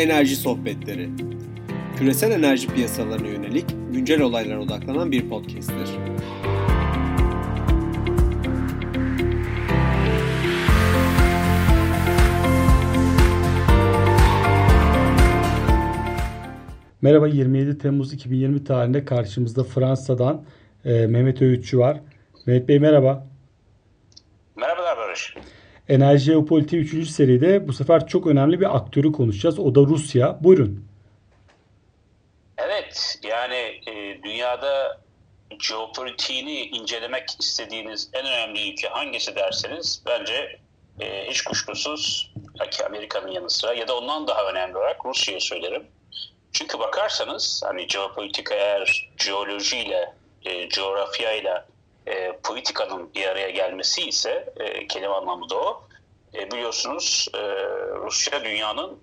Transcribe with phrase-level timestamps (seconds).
[0.00, 1.08] Enerji Sohbetleri.
[1.96, 5.88] Küresel enerji piyasalarına yönelik güncel olaylara odaklanan bir podcast'tir.
[17.02, 20.42] Merhaba 27 Temmuz 2020 tarihinde karşımızda Fransa'dan
[20.84, 22.00] e, Mehmet Öğütçü var.
[22.46, 23.29] Mehmet Bey merhaba.
[25.90, 27.08] Enerji Jeopolitiği 3.
[27.08, 29.58] seride bu sefer çok önemli bir aktörü konuşacağız.
[29.58, 30.38] O da Rusya.
[30.40, 30.84] Buyurun.
[32.58, 35.00] Evet yani e, dünyada
[35.58, 40.58] jeopolitiğini incelemek istediğiniz en önemli ülke hangisi derseniz bence
[41.00, 42.32] e, hiç kuşkusuz
[42.86, 45.86] Amerika'nın yanı sıra ya da ondan daha önemli olarak Rusya'yı söylerim.
[46.52, 51.66] Çünkü bakarsanız hani jeopolitik eğer jeolojiyle, e, coğrafyayla
[52.10, 55.88] e, politikanın bir araya gelmesi ise e, kelime anlamı da o.
[56.34, 57.38] E, biliyorsunuz e,
[57.96, 58.98] Rusya dünyanın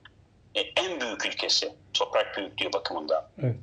[0.55, 3.29] e, en büyük ülkesi toprak büyüklüğü bakımından.
[3.43, 3.55] Evet.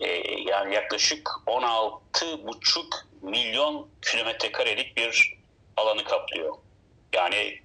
[0.00, 0.06] E,
[0.50, 2.84] yani yaklaşık 16,5
[3.22, 5.38] milyon kilometre karelik bir
[5.76, 6.54] alanı kaplıyor.
[7.14, 7.60] Yani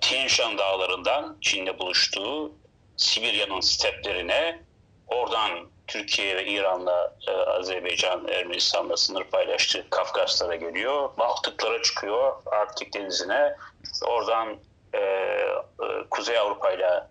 [0.00, 2.52] Tian Shan dağlarından Çin'le buluştuğu
[2.96, 4.62] Sibirya'nın steplerine
[5.06, 11.10] oradan Türkiye ve İran'la e, Azerbaycan, Ermenistan'la sınır paylaştığı Kafkaslara geliyor.
[11.18, 13.56] Baltıklara çıkıyor, Arktik Denizi'ne.
[14.06, 14.56] Oradan
[14.92, 15.56] e, e,
[16.10, 17.04] Kuzey Avrupa ile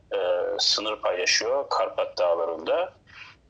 [0.60, 2.94] sınır paylaşıyor Karpat Dağları'nda.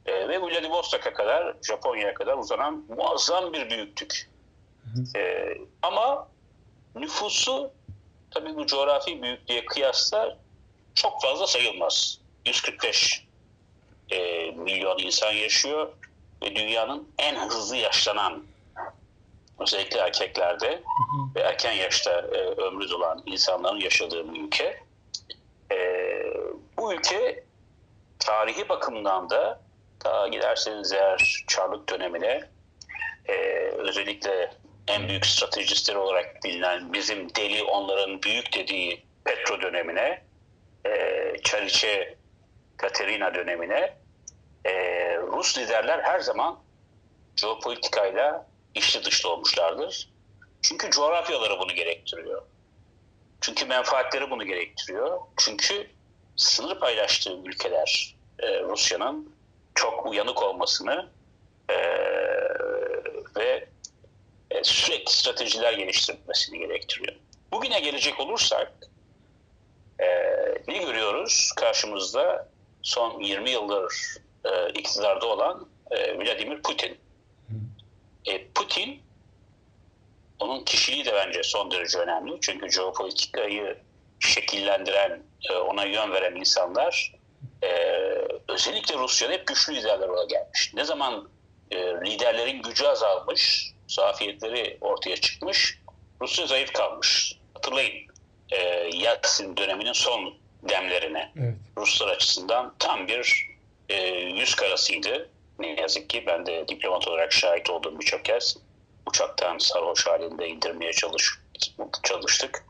[0.06, 4.30] E, ve Vladivostok'a kadar, Japonya'ya kadar uzanan muazzam bir büyüklük.
[5.16, 5.46] E,
[5.82, 6.28] ama
[6.96, 7.72] nüfusu
[8.32, 10.38] tabii bu coğrafi büyüklüğe kıyasla
[10.96, 12.20] çok fazla sayılmaz.
[12.46, 13.26] 145
[14.12, 15.88] e, milyon insan yaşıyor
[16.44, 18.44] ve dünyanın en hızlı yaşlanan
[19.60, 20.84] özellikle erkeklerde
[21.36, 24.80] ve erken yaşta e, ömrü dolan insanların yaşadığı bir ülke.
[25.72, 25.78] E,
[26.78, 27.44] bu ülke
[28.20, 29.62] tarihi bakımdan da
[30.06, 32.50] daha giderseniz eğer Çarlık dönemine
[33.28, 33.34] e,
[33.78, 34.52] özellikle
[34.88, 40.24] en büyük stratejistleri olarak bilinen bizim deli onların büyük dediği Petro dönemine
[40.86, 42.15] e, Çariçe
[42.78, 43.98] Katerina dönemine
[44.66, 44.74] e,
[45.18, 46.60] Rus liderler her zaman
[47.36, 50.10] jeopolitikayla içli dışlı olmuşlardır.
[50.62, 52.42] Çünkü coğrafyaları bunu gerektiriyor.
[53.42, 55.20] Çünkü menfaatleri bunu gerektiriyor.
[55.38, 55.88] Çünkü
[56.36, 59.36] sınır paylaştığı ülkeler e, Rusya'nın
[59.76, 61.10] çok uyanık olmasını
[61.70, 61.76] e,
[63.36, 63.68] ve
[64.52, 67.16] e, sürekli stratejiler geliştirmesini gerektiriyor.
[67.52, 68.72] Bugüne gelecek olursak
[70.00, 70.08] e,
[70.68, 71.52] ne görüyoruz?
[71.58, 72.50] Karşımızda
[72.86, 73.94] son 20 yıldır
[74.46, 76.98] e, iktidarda olan e, Vladimir Putin.
[78.26, 79.02] E, Putin
[80.40, 82.38] onun kişiliği de bence son derece önemli.
[82.42, 83.78] Çünkü jeopolitikayı
[84.20, 87.14] şekillendiren, e, ona yön veren insanlar
[87.64, 87.70] e,
[88.48, 90.74] özellikle Rusya'da hep güçlü liderler olarak gelmiş.
[90.74, 91.30] Ne zaman
[91.72, 95.80] e, liderlerin gücü azalmış, zafiyetleri ortaya çıkmış,
[96.22, 97.40] Rusya zayıf kalmış.
[97.54, 98.08] Hatırlayın
[98.52, 101.56] e, Yeltsin döneminin son demlerine evet.
[101.78, 103.50] Ruslar açısından tam bir
[103.90, 105.30] e, yüz karasıydı.
[105.60, 108.58] Ne yazık ki ben de diplomat olarak şahit oldum birçok kez.
[109.08, 111.40] Uçaktan sarhoş halinde indirmeye çalış,
[112.04, 112.66] çalıştık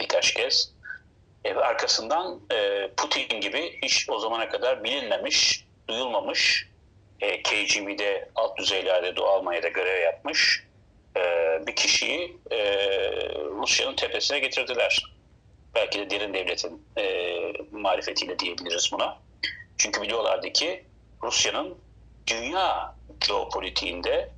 [0.00, 0.72] birkaç kez.
[1.44, 6.68] E, ve arkasından e, Putin gibi hiç o zamana kadar bilinmemiş, duyulmamış,
[7.20, 10.64] e, KGB'de alt düzeylerde Doğu Almanya'da görev yapmış
[11.16, 11.20] e,
[11.66, 12.58] bir kişiyi e,
[13.60, 15.11] Rusya'nın tepesine getirdiler.
[15.74, 17.04] Belki de derin devletin e,
[17.70, 19.18] marifetiyle diyebiliriz buna.
[19.78, 20.84] Çünkü biliyorlardı ki
[21.22, 21.78] Rusya'nın
[22.26, 22.94] dünya
[23.28, 24.30] geopolitiğinde,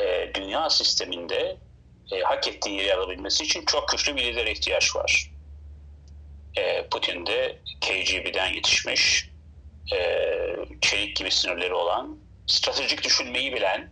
[0.00, 1.56] e, dünya sisteminde
[2.12, 5.30] e, hak ettiği yeri alabilmesi için çok güçlü bir lidere ihtiyaç var.
[6.56, 9.30] E, Putin de KGB'den yetişmiş,
[9.92, 10.26] e,
[10.80, 13.90] çelik gibi sinirleri olan, stratejik düşünmeyi bilen,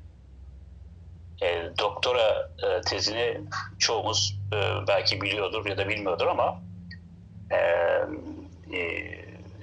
[1.42, 3.40] e, doktora e, tezini
[3.78, 6.62] çoğumuz e, belki biliyordur ya da bilmiyordur ama
[7.50, 7.56] e,
[8.76, 9.18] e,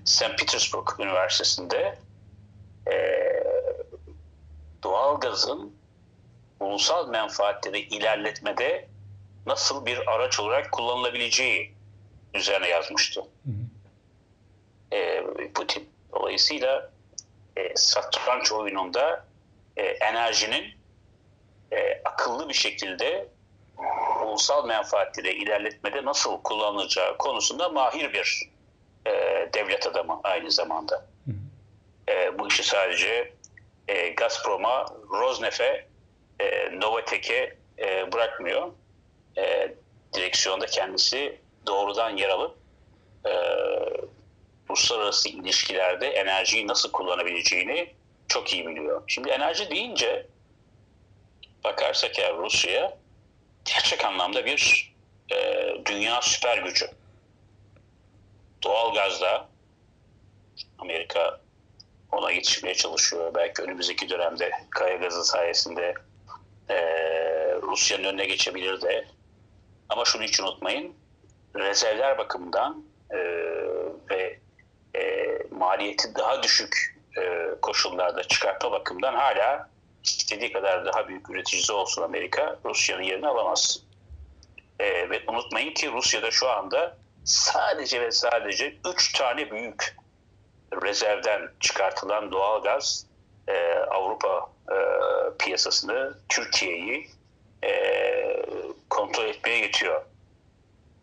[0.05, 0.37] St.
[0.39, 1.97] Petersburg Üniversitesi'nde
[2.91, 2.95] e,
[4.83, 5.75] doğalgazın
[6.59, 8.87] ulusal menfaatleri ilerletmede
[9.45, 11.73] nasıl bir araç olarak kullanılabileceği
[12.33, 13.21] üzerine yazmıştı.
[13.21, 14.95] Hı hı.
[14.95, 15.23] E,
[15.53, 15.89] Putin.
[16.13, 16.91] Dolayısıyla
[17.57, 19.25] e, satranç oyununda
[19.77, 20.73] e, enerjinin
[21.71, 23.27] e, akıllı bir şekilde
[24.35, 28.49] ulusal menfaatleri ilerletmede nasıl kullanılacağı konusunda mahir bir
[29.05, 29.11] e,
[29.53, 31.05] devlet adamı aynı zamanda.
[32.09, 33.33] E, bu işi sadece
[33.87, 35.87] e, Gazprom'a, Rosneft'e,
[36.39, 38.71] e, Novatek'e e, bırakmıyor.
[39.37, 39.75] E,
[40.13, 42.57] direksiyonda kendisi doğrudan yer alıp
[43.25, 43.33] e,
[44.69, 47.93] uluslararası ilişkilerde enerjiyi nasıl kullanabileceğini
[48.27, 49.03] çok iyi biliyor.
[49.07, 50.27] Şimdi enerji deyince
[51.63, 53.04] bakarsak eğer Rusya'ya
[53.65, 54.93] gerçek anlamda bir
[55.31, 56.85] e, dünya süper gücü.
[58.63, 59.49] Doğal gazda
[60.79, 61.41] Amerika
[62.11, 63.33] ona yetişmeye çalışıyor.
[63.35, 65.93] Belki önümüzdeki dönemde kaya gazı sayesinde
[66.69, 66.77] e,
[67.61, 69.07] Rusya'nın önüne geçebilir de.
[69.89, 70.95] Ama şunu hiç unutmayın.
[71.55, 73.17] Rezervler bakımından e,
[74.09, 74.39] ve
[74.95, 79.69] e, maliyeti daha düşük e, koşullarda çıkartma bakımından hala
[80.07, 83.83] istediği kadar daha büyük üreticisi olsun Amerika Rusya'nın yerini alamaz.
[84.79, 89.95] E, ve unutmayın ki Rusya'da şu anda sadece ve sadece 3 tane büyük
[90.83, 93.07] rezervden çıkartılan doğal gaz
[93.47, 94.77] e, Avrupa e,
[95.39, 97.07] piyasasını, Türkiye'yi
[97.63, 98.45] e,
[98.89, 100.05] kontrol etmeye yetiyor.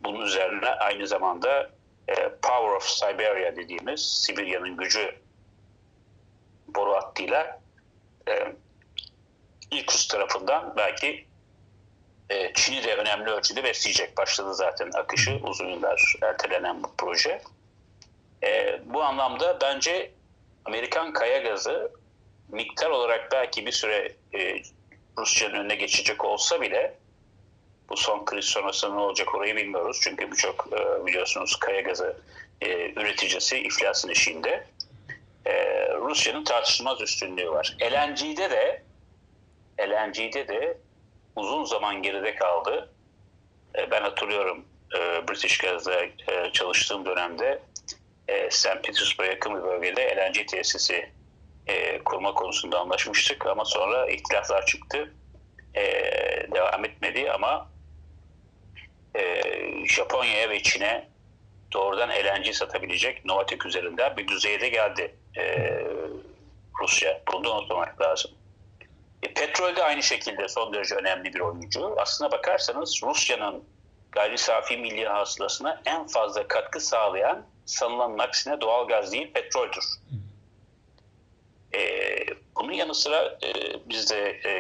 [0.01, 1.71] Bunun üzerine aynı zamanda
[2.09, 5.15] e, Power of Siberia dediğimiz Sibirya'nın gücü
[6.69, 7.61] boru hattıyla
[8.29, 8.53] e,
[9.73, 11.27] ilk üst tarafından belki
[12.31, 14.17] e, Çin'i de önemli ölçüde besleyecek.
[14.17, 17.43] Başladı zaten akışı uzun yıllar ertelenen bu proje.
[18.43, 20.11] E, bu anlamda bence
[20.65, 21.93] Amerikan kaya gazı
[22.49, 24.63] miktar olarak belki bir süre e,
[25.19, 26.95] Rusya'nın önüne geçecek olsa bile
[27.89, 29.99] bu son kriz sonrası ne olacak orayı bilmiyoruz.
[30.03, 32.17] Çünkü birçok e, biliyorsunuz kaya gazı
[32.61, 34.67] e, üreticisi iflasın eşiğinde.
[35.47, 35.53] E,
[35.95, 37.77] Rusya'nın tartışılmaz üstünlüğü var.
[37.83, 38.83] LNG'de de
[39.89, 40.79] LNG'de de
[41.37, 42.93] uzun zaman geride kaldı.
[43.79, 44.65] E, ben hatırlıyorum
[44.95, 47.63] e, British Gas'da e, çalıştığım dönemde
[48.29, 48.83] e, St.
[48.83, 51.11] Petersburg'a yakın bir bölgede LNG tesisi
[52.05, 55.15] kurma konusunda anlaşmıştık ama sonra ihtilaflar çıktı.
[56.55, 57.69] Devam etmedi ama
[59.15, 59.43] e,
[59.87, 61.09] Japonya'ya ve Çin'e
[61.73, 65.15] doğrudan LNG satabilecek Novatek üzerinden bir düzeyde geldi
[66.81, 67.21] Rusya.
[67.33, 68.31] Bunu da unutmamak lazım.
[69.23, 71.95] E, petrol de aynı şekilde son derece önemli bir oyuncu.
[71.99, 73.65] Aslına bakarsanız Rusya'nın
[74.13, 79.85] gayri safi milli hasılasına en fazla katkı sağlayan sanılanın aksine doğal gaz değil petroldür.
[81.75, 81.81] E,
[82.57, 83.53] bunun yanı sıra e,
[83.89, 84.51] biz de e,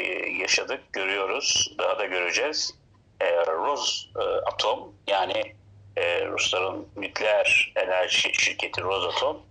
[0.41, 2.75] yaşadık, görüyoruz, daha da göreceğiz.
[3.21, 5.55] E, Rosatom yani
[5.97, 9.43] e, Rusların nükleer enerji şirketi Rosatom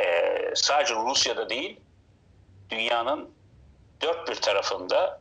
[0.00, 0.06] e,
[0.54, 1.80] sadece Rusya'da değil
[2.70, 3.30] dünyanın
[4.02, 5.20] dört bir tarafında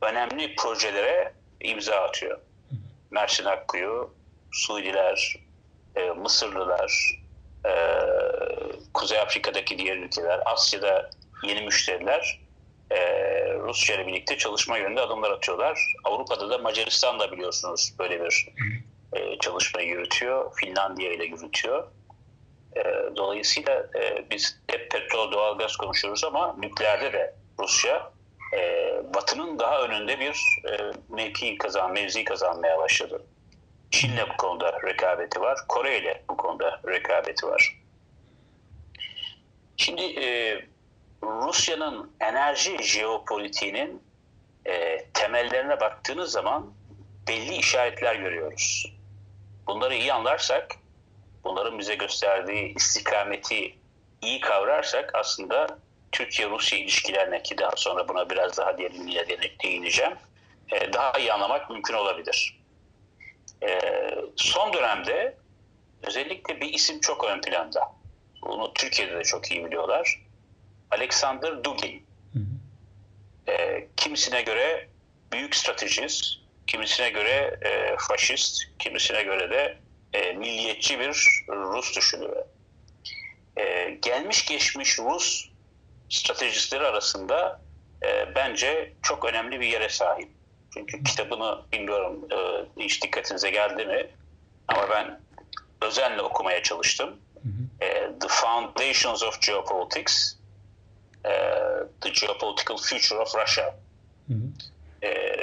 [0.00, 2.38] önemli projelere imza atıyor.
[3.10, 4.14] Mersin Akkuyu,
[4.52, 5.36] Suudiler,
[5.96, 7.20] e, Mısırlılar,
[7.66, 7.72] e,
[8.94, 11.10] Kuzey Afrika'daki diğer ülkeler, Asya'da
[11.42, 12.42] yeni müşteriler
[12.92, 12.98] e,
[13.54, 15.94] Rusya ile birlikte çalışma yönünde adımlar atıyorlar.
[16.04, 18.48] Avrupa'da da Macaristan da biliyorsunuz böyle bir
[19.12, 20.56] e, çalışmayı yürütüyor.
[20.56, 21.88] Finlandiya ile yürütüyor.
[22.76, 22.82] E,
[23.16, 28.12] dolayısıyla e, biz hep petrol, doğalgaz konuşuyoruz ama nükleerde de Rusya
[28.52, 33.22] e, Batı'nın daha önünde bir e, mevki kazan, mevzi kazanmaya başladı.
[33.90, 35.58] Çin'le bu konuda rekabeti var.
[35.68, 37.78] Kore ile bu konuda rekabeti var.
[39.76, 40.58] Şimdi e,
[41.22, 44.02] Rusya'nın enerji jeopolitiğinin
[44.66, 46.72] e, temellerine baktığınız zaman
[47.28, 48.92] belli işaretler görüyoruz.
[49.66, 50.74] Bunları iyi anlarsak,
[51.44, 53.78] bunların bize gösterdiği istikameti
[54.22, 55.78] iyi kavrarsak aslında
[56.12, 59.26] Türkiye-Rusya ilişkilerine ki daha sonra buna biraz daha derinliğe
[59.62, 60.12] değineceğim,
[60.72, 62.60] e, daha iyi anlamak mümkün olabilir.
[63.62, 63.80] E,
[64.36, 65.36] son dönemde
[66.02, 67.80] özellikle bir isim çok ön planda.
[68.42, 70.22] Bunu Türkiye'de de çok iyi biliyorlar.
[70.90, 72.06] Alexander Dugin.
[72.32, 72.38] Hı.
[73.52, 74.88] E, kimisine göre
[75.32, 76.24] büyük stratejist,
[76.66, 77.58] kimisine göre
[77.98, 79.78] faşist, kimisine göre de
[80.34, 81.08] milliyetçi bir
[81.48, 82.44] Rus düşünürü.
[84.02, 85.51] Gelmiş geçmiş Rus
[86.12, 87.60] stratejistleri arasında
[88.06, 90.28] e, bence çok önemli bir yere sahip.
[90.74, 92.36] Çünkü kitabını bilmiyorum e,
[92.82, 94.06] hiç dikkatinize geldi mi
[94.68, 95.20] ama ben
[95.80, 97.16] özenle okumaya çalıştım.
[97.80, 97.88] E,
[98.20, 100.36] The Foundations of Geopolitics
[102.00, 103.74] The Geopolitical Future of Russia.
[104.28, 105.06] Hı hı.
[105.06, 105.34] E,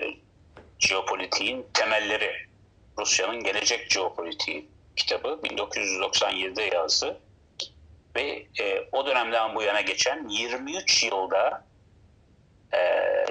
[0.79, 2.31] jeopolitiğin temelleri.
[2.97, 7.19] Rusya'nın gelecek jeopolitiği kitabı 1997'de yazdı.
[8.15, 11.63] Ve e, o dönemden bu yana geçen 23 yılda
[12.73, 12.79] e,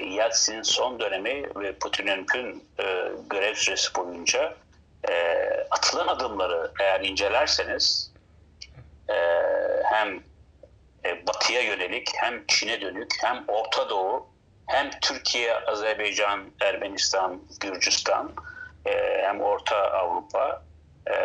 [0.03, 4.55] Yeltsin'in son dönemi ve Putin'in tüm e, görev süresi boyunca
[5.09, 5.13] e,
[5.71, 8.11] atılan adımları eğer incelerseniz
[9.09, 9.15] e,
[9.83, 10.23] hem
[11.05, 14.29] e, batıya yönelik hem Çin'e dönük hem Orta Doğu
[14.67, 18.33] hem Türkiye, Azerbaycan, Ermenistan, Gürcistan
[18.85, 20.63] e, hem Orta Avrupa
[21.07, 21.15] e,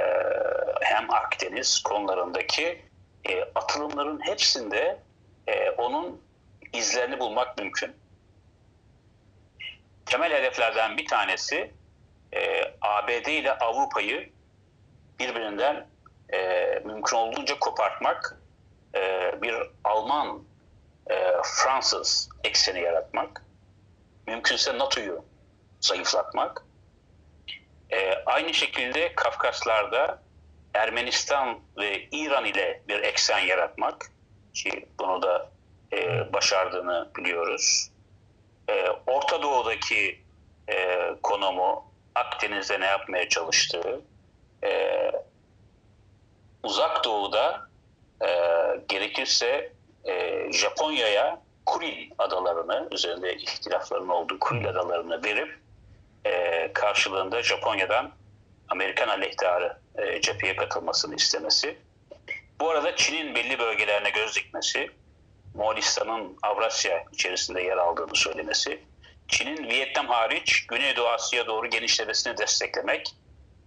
[0.81, 2.83] hem Akdeniz konularındaki
[3.29, 4.99] e, atılımların hepsinde
[5.47, 6.23] e, onun
[6.73, 7.97] izlerini bulmak mümkün.
[10.07, 11.71] Temel hedeflerden bir tanesi
[12.33, 14.31] e, ABD ile Avrupa'yı
[15.19, 15.87] birbirinden
[16.33, 16.39] e,
[16.85, 18.39] mümkün olduğunca kopartmak,
[18.95, 19.55] e, bir
[19.85, 20.43] Alman,
[21.11, 23.45] e, Fransız ekseni yaratmak,
[24.27, 25.25] mümkünse NATO'yu
[25.81, 26.65] zayıflatmak,
[27.91, 30.23] e, aynı şekilde Kafkaslar'da
[30.75, 34.11] Ermenistan ve İran ile bir eksen yaratmak
[34.55, 35.51] ki bunu da
[35.93, 37.91] e, başardığını biliyoruz.
[38.69, 40.21] E, Orta Doğu'daki
[40.69, 44.01] e, konumu Akdeniz'de ne yapmaya çalıştığı,
[44.65, 45.13] e,
[46.63, 47.69] Uzak Doğu'da
[48.23, 48.29] e,
[48.89, 49.73] gerekirse
[50.05, 55.59] e, Japonya'ya Kuril adalarını, üzerinde ihtilafların olduğu Kuril adalarını verip
[56.25, 58.11] e, karşılığında Japonya'dan
[58.69, 61.77] Amerikan aleyhtarı e, cepheye katılmasını istemesi.
[62.61, 64.91] Bu arada Çin'in belli bölgelerine göz dikmesi,
[65.55, 68.81] Moğolistan'ın Avrasya içerisinde yer aldığını söylemesi,
[69.29, 73.15] Çin'in Vietnam hariç Güneydoğu Asya doğru genişlemesini desteklemek,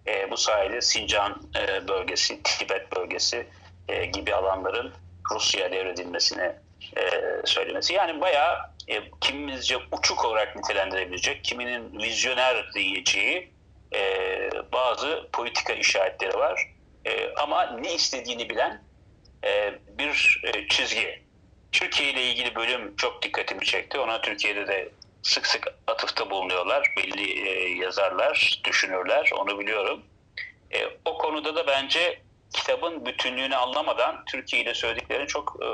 [0.08, 3.48] e, bu sayede Sincan e, bölgesi, Tibet bölgesi
[3.88, 4.94] e, gibi alanların
[5.32, 6.52] Rusya'ya devredilmesini
[6.98, 7.12] e,
[7.46, 7.94] söylemesi.
[7.94, 8.58] Yani bayağı
[8.88, 13.52] e, kimimizce uçuk olarak nitelendirebilecek, kiminin vizyoner diyeceği
[13.96, 16.74] e, bazı politika işaretleri var.
[17.06, 18.84] E, ama ne istediğini bilen
[19.44, 21.28] e, bir e, çizgi.
[21.72, 24.00] Türkiye ile ilgili bölüm çok dikkatimi çekti.
[24.00, 24.90] Ona Türkiye'de de
[25.24, 26.94] sık sık atıfta bulunuyorlar.
[26.98, 29.30] Belli e, yazarlar, düşünürler.
[29.38, 30.04] Onu biliyorum.
[30.72, 32.22] E, o konuda da bence
[32.54, 35.68] kitabın bütünlüğünü anlamadan Türkiye ile söylediklerini çok e,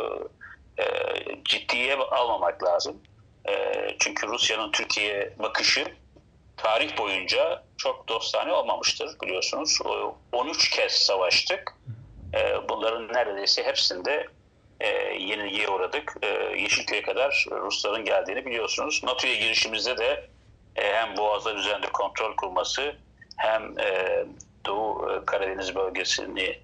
[0.84, 0.86] e,
[1.46, 3.02] ciddiye almamak lazım.
[3.50, 5.86] E, çünkü Rusya'nın Türkiye bakışı
[6.58, 9.80] tarih boyunca çok dostane olmamıştır biliyorsunuz.
[10.32, 11.78] 13 kez savaştık.
[12.34, 14.28] E, bunların neredeyse hepsinde
[14.80, 14.88] e,
[15.20, 16.18] yenilgiye uğradık.
[16.22, 19.02] E, Yeşilköy'e kadar Rusların geldiğini biliyorsunuz.
[19.04, 20.30] NATO'ya girişimizde de
[20.76, 22.96] hem Boğazlar üzerinde kontrol kurması
[23.38, 23.76] hem
[24.66, 26.60] Doğu Karadeniz bölgesini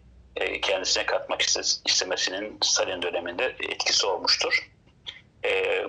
[0.62, 1.42] kendisine katmak
[1.86, 4.70] istemesinin Stalin döneminde etkisi olmuştur.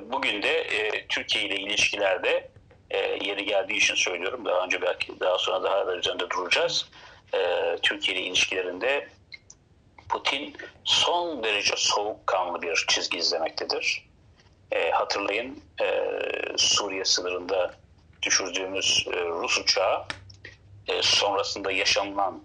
[0.00, 0.66] Bugün de
[1.08, 2.49] Türkiye ile ilişkilerde
[2.90, 4.44] e, yeri geldiği için söylüyorum.
[4.44, 6.88] Daha önce belki daha sonra daha da üzerinde duracağız.
[7.34, 7.38] E,
[7.82, 9.08] Türkiye ile ilişkilerinde
[10.08, 14.10] Putin son derece soğukkanlı bir çizgi izlemektedir.
[14.72, 16.10] E, hatırlayın e,
[16.56, 17.74] Suriye sınırında
[18.22, 20.04] düşürdüğümüz e, Rus uçağı
[20.86, 22.42] e, sonrasında yaşanılan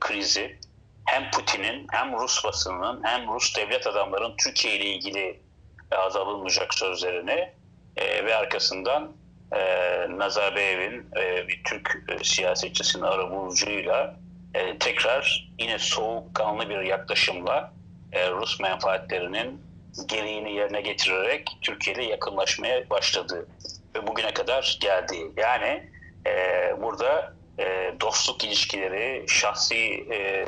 [0.00, 0.58] krizi
[1.04, 5.40] hem Putin'in hem Rus basınının hem Rus devlet adamların Türkiye ile ilgili
[5.90, 7.52] az alınmayacak sözlerini
[7.98, 9.12] ve arkasından
[9.52, 14.16] e, Nazarbayev'in e, bir Türk e, siyasetçisinin arabulucuyla
[14.54, 17.72] e, tekrar yine soğukkanlı bir yaklaşımla
[18.12, 19.60] e, Rus menfaatlerinin
[20.06, 23.46] gereğini yerine getirerek Türkiye ile yakınlaşmaya başladı
[23.94, 25.16] ve bugüne kadar geldi.
[25.36, 25.88] Yani
[26.26, 26.32] e,
[26.82, 30.46] burada e, dostluk ilişkileri, şahsi e,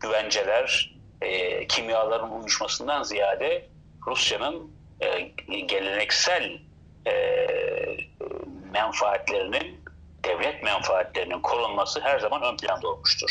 [0.00, 3.66] güvenceler, e, kimyaların uyuşmasından ziyade
[4.06, 5.20] Rusya'nın e,
[5.60, 6.58] geleneksel
[7.06, 7.12] e,
[8.76, 9.84] menfaatlerinin,
[10.24, 13.30] devlet menfaatlerinin korunması her zaman ön planda olmuştur.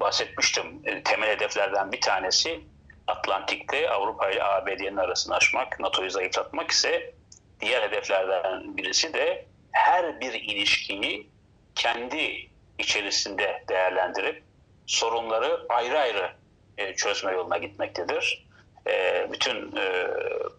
[0.00, 2.60] Bahsetmiştim, e, temel hedeflerden bir tanesi
[3.06, 7.14] Atlantik'te Avrupa ile ABD'nin arasını aşmak, NATO'yu zayıflatmak ise
[7.60, 11.30] diğer hedeflerden birisi de her bir ilişkiyi
[11.74, 14.42] kendi içerisinde değerlendirip
[14.86, 16.30] sorunları ayrı ayrı
[16.78, 18.46] e, çözme yoluna gitmektedir.
[18.86, 19.74] E, bütün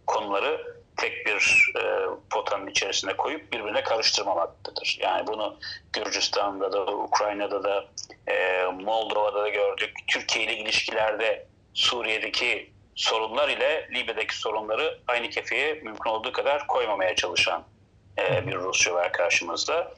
[0.08, 1.81] konuları tek bir e,
[2.29, 4.98] potanın içerisine koyup birbirine karıştırmamaktadır.
[5.01, 5.60] Yani bunu
[5.93, 7.86] Gürcistan'da da, Ukrayna'da da,
[8.27, 9.93] e, Moldova'da da gördük.
[10.07, 17.63] Türkiye ile ilişkilerde Suriye'deki sorunlar ile Libya'daki sorunları aynı kefeye mümkün olduğu kadar koymamaya çalışan
[18.17, 19.91] e, bir Rusya var karşımızda.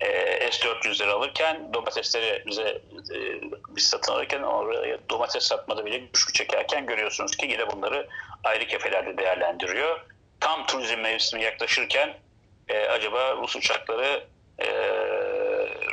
[0.00, 0.06] E,
[0.52, 2.82] S-400'leri alırken domatesleri bize
[3.14, 8.08] e, biz satın alırken oraya domates satmada bile güçlü çekerken görüyorsunuz ki yine bunları
[8.44, 10.00] ayrı kefelerde değerlendiriyor.
[10.40, 12.16] Tam turizm mevsimi yaklaşırken
[12.68, 14.24] e, acaba Rus uçakları
[14.58, 14.66] e,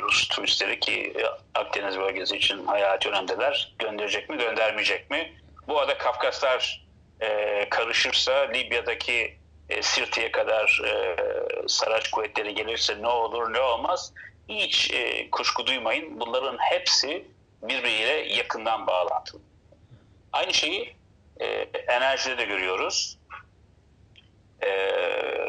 [0.00, 1.14] Rus turistleri ki
[1.54, 5.32] Akdeniz bölgesi için hayati önemdeler gönderecek mi göndermeyecek mi?
[5.68, 6.86] Bu arada Kafkaslar
[7.20, 9.36] e, karışırsa Libya'daki
[9.68, 11.16] e, Sirti'ye kadar e,
[11.68, 14.12] Saraç kuvvetleri gelirse ne olur ne olmaz
[14.48, 16.20] hiç e, kuşku duymayın.
[16.20, 17.24] Bunların hepsi
[17.62, 19.40] birbiriyle yakından bağlantılı.
[20.32, 20.96] Aynı şeyi
[21.40, 21.46] e,
[21.88, 23.17] enerjide de görüyoruz.
[24.62, 24.70] E,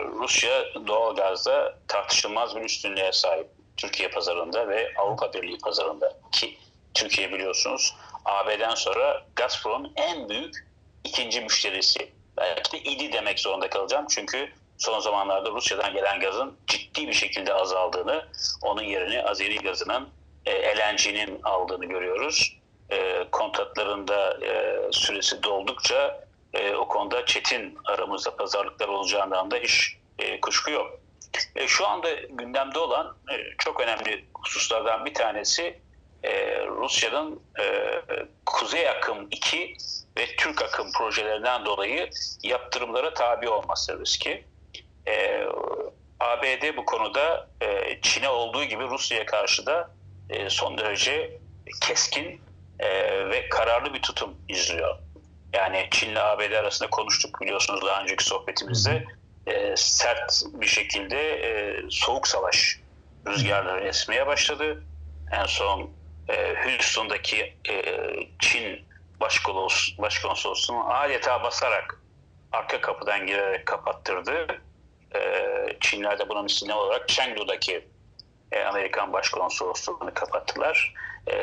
[0.04, 3.48] Rusya doğalgazda tartışılmaz bir üstünlüğe sahip.
[3.78, 6.58] Türkiye pazarında ve Avrupa Birliği pazarında ki
[6.94, 10.68] Türkiye biliyorsunuz AB'den sonra Gazprom'un en büyük
[11.04, 12.12] ikinci müşterisi.
[12.38, 14.06] Belki de idi demek zorunda kalacağım.
[14.10, 18.26] Çünkü son zamanlarda Rusya'dan gelen gazın ciddi bir şekilde azaldığını,
[18.62, 20.10] onun yerini Azeri gazının,
[20.46, 22.58] e, LNG'nin aldığını görüyoruz.
[22.90, 30.42] E, kontratlarında e, süresi doldukça e, o konuda çetin aramızda pazarlıklar olacağından da hiç e,
[30.42, 31.00] kuşku yok.
[31.56, 35.80] E, şu anda gündemde olan e, çok önemli hususlardan bir tanesi
[36.24, 37.94] e, Rusya'nın e,
[38.46, 39.78] Kuzey Akım 2
[40.18, 42.10] ve Türk Akım projelerinden dolayı
[42.44, 44.44] yaptırımlara tabi olması riski.
[45.08, 45.44] E,
[46.20, 49.92] ABD bu konuda e, Çin'e olduğu gibi Rusya'ya karşı da
[50.30, 51.40] e, son derece
[51.82, 52.42] keskin
[52.80, 52.90] e,
[53.30, 54.98] ve kararlı bir tutum izliyor.
[55.54, 59.04] Yani Çin'le ABD arasında konuştuk biliyorsunuz daha önceki sohbetimizde
[59.48, 62.80] e, sert bir şekilde e, soğuk savaş
[63.28, 64.84] rüzgarları esmeye başladı.
[65.32, 65.92] En son
[66.30, 68.06] e, Houston'daki e,
[68.40, 68.88] Çin
[69.20, 72.02] başkolos, başkonsolosluğunu adeta basarak
[72.52, 74.48] arka kapıdan girerek kapattırdı.
[75.16, 75.22] E,
[75.80, 77.88] Çinler de bunun misline olarak Chengdu'daki
[78.52, 80.94] e, Amerikan başkonsolosluğunu kapattılar.
[81.28, 81.36] E,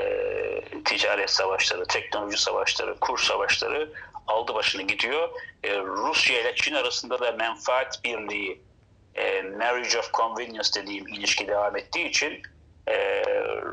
[0.84, 3.92] ticaret savaşları, teknoloji savaşları, kur savaşları
[4.26, 5.28] aldı başını gidiyor.
[5.64, 8.62] E, Rusya ile Çin arasında da menfaat birliği,
[9.14, 12.42] e, marriage of convenience dediğim ilişki devam ettiği için
[12.88, 13.22] e,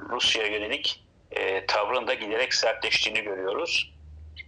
[0.09, 3.93] Rusya'ya yönelik e, tavrın da giderek sertleştiğini görüyoruz.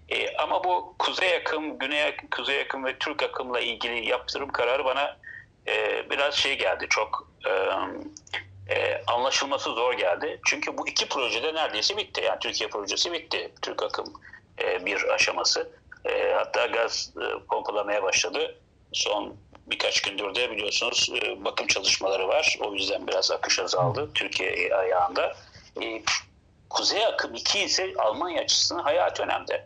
[0.10, 4.86] E, ama bu kuzey akım, güney akım, kuzey akım ve Türk akımla ilgili yaptırım kararı
[4.86, 5.18] bana
[5.68, 7.52] e, biraz şey geldi, çok e,
[8.70, 10.40] e, anlaşılması zor geldi.
[10.46, 12.22] Çünkü bu iki projede neredeyse bitti.
[12.22, 13.52] Yani Türkiye projesi bitti.
[13.62, 14.14] Türk akım
[14.64, 15.70] e, bir aşaması.
[16.06, 18.56] E, hatta gaz e, pompalamaya başladı.
[18.94, 19.36] Son
[19.68, 22.58] birkaç gündür de biliyorsunuz e, bakım çalışmaları var.
[22.62, 25.36] O yüzden biraz akış azaldı Türkiye ayağında.
[25.82, 26.02] E,
[26.70, 29.66] Kuzey akım 2 ise Almanya açısından hayati önemli.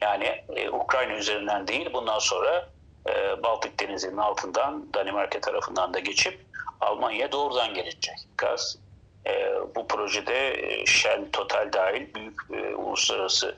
[0.00, 2.68] Yani e, Ukrayna üzerinden değil bundan sonra
[3.08, 6.40] e, Baltık Denizi'nin altından Danimarka tarafından da geçip
[6.80, 8.78] Almanya'ya doğrudan gelecek gaz.
[9.26, 13.56] E, bu projede e, Shell, Total dahil büyük e, uluslararası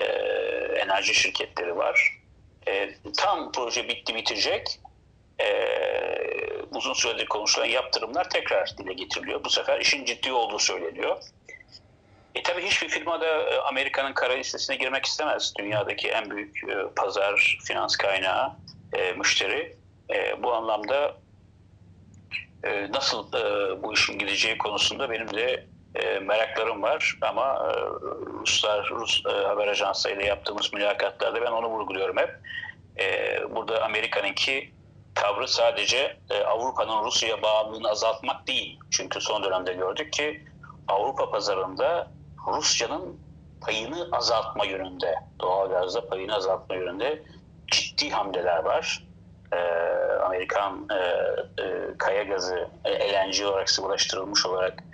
[0.00, 0.04] e,
[0.78, 2.18] enerji şirketleri var.
[2.68, 4.80] E, tam proje bitti bitecek.
[5.40, 5.48] E,
[6.70, 9.44] uzun süredir konuşulan yaptırımlar tekrar dile getiriliyor.
[9.44, 11.16] Bu sefer işin ciddi olduğu söyleniyor.
[12.34, 15.52] E tabii hiçbir firma da Amerika'nın kara listesine girmek istemez.
[15.58, 18.52] Dünyadaki en büyük e, pazar, finans kaynağı,
[18.92, 19.76] e, müşteri.
[20.10, 21.16] E, bu anlamda
[22.64, 27.18] e, nasıl e, bu işin gideceği konusunda benim de e, meraklarım var.
[27.20, 27.72] Ama e,
[28.40, 32.30] Ruslar, Rus e, haber ajanslarıyla yaptığımız mülakatlarda ben onu vurguluyorum hep.
[33.00, 34.72] E, burada Amerika'nınki
[35.14, 36.16] tavrı sadece
[36.46, 38.78] Avrupa'nın Rusya'ya bağımlılığını azaltmak değil.
[38.90, 40.44] Çünkü son dönemde gördük ki
[40.88, 42.10] Avrupa pazarında
[42.46, 43.20] Rusya'nın
[43.66, 47.22] payını azaltma yönünde, doğalgazda payını azaltma yönünde
[47.70, 49.07] ciddi hamleler var.
[49.52, 49.56] Ee,
[50.24, 50.96] Amerikan e,
[51.62, 54.84] e, kaya gazı e, LNG olarak sıvılaştırılmış olarak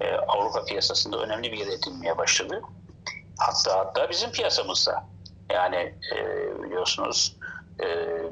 [0.00, 2.62] e, Avrupa piyasasında önemli bir yer edinmeye başladı.
[3.38, 5.04] Hatta hatta bizim piyasamızda.
[5.50, 6.18] Yani e,
[6.62, 7.36] biliyorsunuz
[7.80, 7.86] e,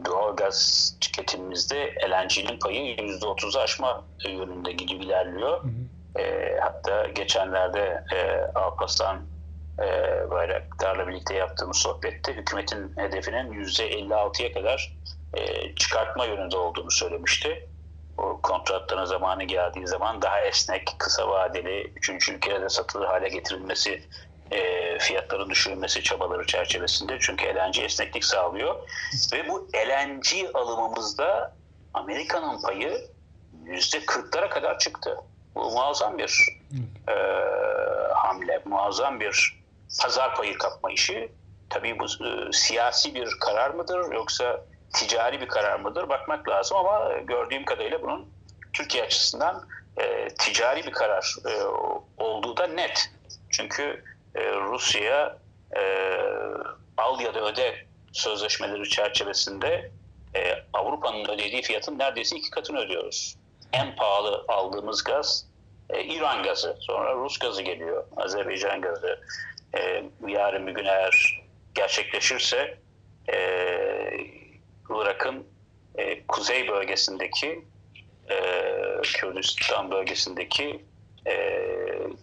[0.04, 5.62] doğalgaz tüketimimizde LNG'nin payı %30'u aşma yönünde gidiyor ilerliyor.
[5.62, 6.22] Hı hı.
[6.22, 9.20] E, hatta geçenlerde e, Alparslan
[9.78, 9.86] e,
[10.30, 14.96] Bayraktar'la birlikte yaptığımız sohbette hükümetin hedefinin %56'ya kadar
[15.34, 17.68] e, çıkartma yönünde olduğunu söylemişti.
[18.18, 24.02] O kontratların zamanı geldiği zaman daha esnek, kısa vadeli, üçüncü ülkelerde satılır hale getirilmesi,
[24.50, 27.18] e, fiyatların düşürülmesi çabaları çerçevesinde.
[27.20, 28.74] Çünkü LNG esneklik sağlıyor.
[29.32, 31.56] Ve bu LNG alımımızda
[31.94, 33.08] Amerika'nın payı
[33.66, 35.16] %40'lara kadar çıktı.
[35.54, 36.60] Bu muazzam bir
[37.08, 37.14] e,
[38.14, 39.62] hamle, muazzam bir
[40.02, 41.32] pazar payı kapma işi.
[41.70, 47.12] Tabii bu e, siyasi bir karar mıdır yoksa ticari bir karar mıdır bakmak lazım ama
[47.24, 48.28] gördüğüm kadarıyla bunun
[48.72, 51.64] Türkiye açısından e, ticari bir karar e,
[52.22, 53.10] olduğu da net.
[53.50, 55.38] Çünkü e, Rusya'ya
[55.76, 55.82] e,
[56.96, 57.74] al ya da öde
[58.12, 59.90] sözleşmeleri çerçevesinde
[60.34, 63.36] e, Avrupa'nın ödediği fiyatın neredeyse iki katını ödüyoruz
[63.72, 65.46] en pahalı aldığımız gaz
[65.90, 66.76] e, İran gazı.
[66.80, 68.04] Sonra Rus gazı geliyor.
[68.16, 69.20] Azerbaycan gazı.
[69.78, 71.42] E, yarın bir gün eğer
[71.74, 72.78] gerçekleşirse
[73.32, 73.36] e,
[74.90, 75.46] Irak'ın
[75.94, 77.64] e, kuzey bölgesindeki
[78.30, 78.36] e,
[79.02, 80.84] Kürdistan bölgesindeki
[81.26, 81.34] e,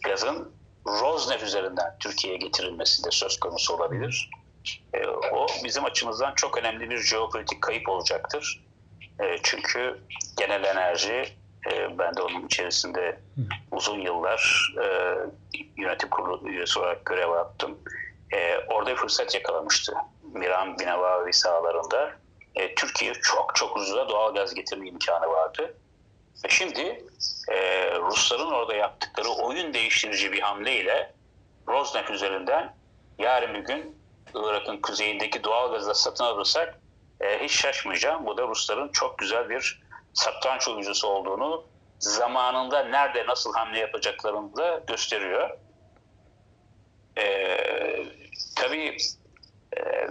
[0.04, 0.52] gazın
[0.88, 4.30] Rosneft üzerinden Türkiye'ye getirilmesi de söz konusu olabilir.
[4.93, 8.63] E, o bizim açımızdan çok önemli bir jeopolitik kayıp olacaktır.
[9.19, 9.99] E, çünkü
[10.38, 13.19] genel enerji E, ben de onun içerisinde
[13.71, 15.15] uzun yıllar e,
[15.78, 17.78] yönetim kurulu üyesi olarak görev yaptım.
[18.34, 19.93] E, orada fırsat yakalamıştı.
[20.34, 22.12] Miran Binavavi sahalarında
[22.56, 25.78] e, Türkiye'ye çok çok ucuza doğal gaz getirme imkanı vardı.
[26.46, 27.06] Ve şimdi
[27.50, 27.56] e,
[28.00, 31.13] Rusların orada yaptıkları oyun değiştirici bir hamleyle
[31.68, 32.76] Rosneft üzerinden
[33.20, 33.98] yarın bir gün
[34.36, 36.80] Irak'ın kuzeyindeki doğal gazı satın alırsak
[37.22, 38.26] e, hiç şaşmayacağım.
[38.26, 41.66] Bu da Rusların çok güzel bir satranç oyuncusu olduğunu
[42.00, 45.50] zamanında nerede nasıl hamle yapacaklarını da gösteriyor.
[47.18, 47.58] E,
[48.56, 48.98] tabii
[49.78, 50.08] e,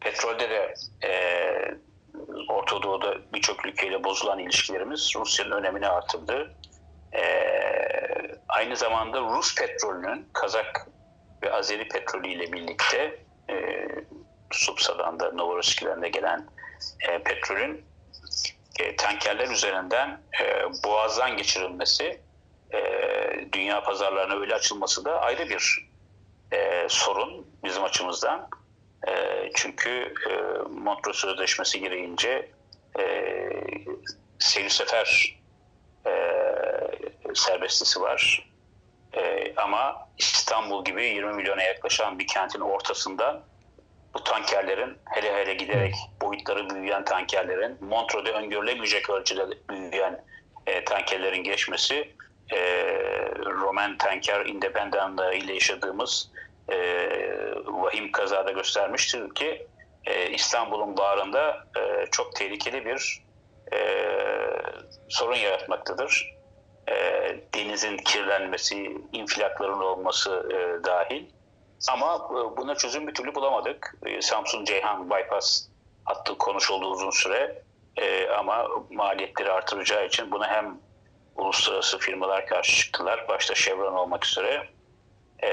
[0.00, 1.10] petrolde de e,
[2.48, 6.54] Orta Doğu'da birçok ülkeyle bozulan ilişkilerimiz Rusya'nın önemini artırdı.
[7.12, 7.22] E,
[8.48, 10.88] aynı zamanda Rus petrolünün Kazak
[11.42, 13.86] ve Azeri petrolü ile birlikte e,
[14.50, 16.46] Subsa'dan da Novorossiysk'den de gelen
[17.08, 17.84] e, petrolün
[18.78, 22.20] e, tankerler üzerinden e, boğazdan geçirilmesi
[22.72, 22.80] e,
[23.52, 25.90] dünya pazarlarına öyle açılması da ayrı bir
[26.52, 28.48] e, sorun bizim açımızdan.
[29.08, 29.12] E,
[29.54, 30.32] çünkü e,
[30.68, 32.50] Montreux Sözleşmesi gereğince
[32.98, 33.04] e,
[34.38, 35.38] seyir sefer
[36.06, 36.12] e,
[37.34, 38.50] serbestisi var.
[39.12, 43.42] E, ama İstanbul gibi 20 milyona yaklaşan bir kentin ortasında
[44.14, 50.24] bu tankerlerin hele hele giderek boyutları büyüyen tankerlerin Montreux'de öngörülemeyecek ölçüde büyüyen
[50.66, 52.14] e, tankerlerin geçmesi
[52.52, 52.58] e,
[53.46, 56.30] Roman tanker Independent'la ile yaşadığımız
[56.70, 56.76] e,
[57.66, 59.66] vahim kazada göstermiştir ki
[60.06, 63.22] e, İstanbul'un bağrında e, çok tehlikeli bir
[63.72, 63.78] e,
[65.08, 66.36] sorun yaratmaktadır.
[66.88, 66.94] E,
[67.54, 71.24] denizin kirlenmesi, infilakların olması e, dahil.
[71.92, 73.96] Ama e, buna çözüm bir türlü bulamadık.
[74.06, 75.68] E, Samsun Ceyhan bypass
[76.04, 77.62] hattı konuşuldu uzun süre.
[77.96, 80.78] E, ama maliyetleri artıracağı için buna hem
[81.36, 83.28] uluslararası firmalar karşı çıktılar.
[83.28, 84.68] Başta Chevron olmak üzere.
[85.42, 85.50] E,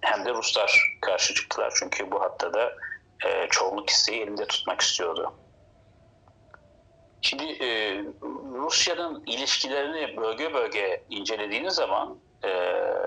[0.00, 1.72] hem de Ruslar karşı çıktılar.
[1.78, 2.72] Çünkü bu hatta da
[3.26, 5.32] e, çoğunluk hisseyi elinde tutmak istiyordu.
[7.20, 7.98] Şimdi e,
[8.54, 12.48] Rusya'nın ilişkilerini bölge bölge incelediğiniz zaman e,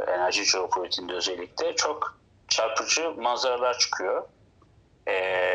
[0.08, 4.28] enerji jeopolitiğinde özellikle çok çarpıcı manzaralar çıkıyor.
[5.08, 5.46] E,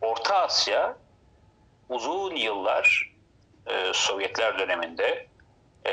[0.00, 0.96] Orta Asya
[1.88, 3.14] uzun yıllar
[3.66, 5.26] e, Sovyetler döneminde
[5.86, 5.92] e,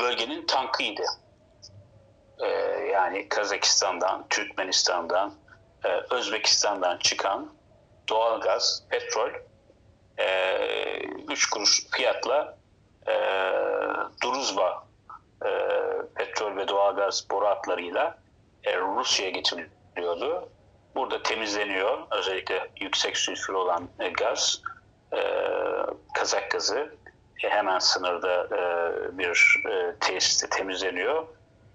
[0.00, 1.02] bölgenin tankıydı.
[2.38, 2.46] E,
[2.92, 5.34] yani Kazakistan'dan, Türkmenistan'dan,
[5.84, 7.52] e, Özbekistan'dan çıkan
[8.08, 9.30] doğalgaz, petrol
[10.18, 10.26] e,
[11.28, 12.58] 3 kuruş fiyatla
[13.06, 13.12] e,
[14.24, 14.84] Druzba
[15.44, 15.50] e,
[16.14, 18.18] petrol ve doğalgaz boru hatlarıyla
[18.64, 20.48] e, Rusya'ya getiriliyordu.
[20.94, 21.98] Burada temizleniyor.
[22.10, 24.62] Özellikle yüksek sülfür olan e, gaz,
[25.12, 25.20] e,
[26.14, 26.94] kazak gazı
[27.48, 31.26] hemen sınırda e, bir e, tesiste temizleniyor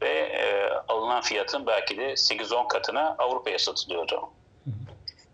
[0.01, 4.29] ve e, alınan fiyatın belki de 8-10 katına Avrupa'ya satılıyordu.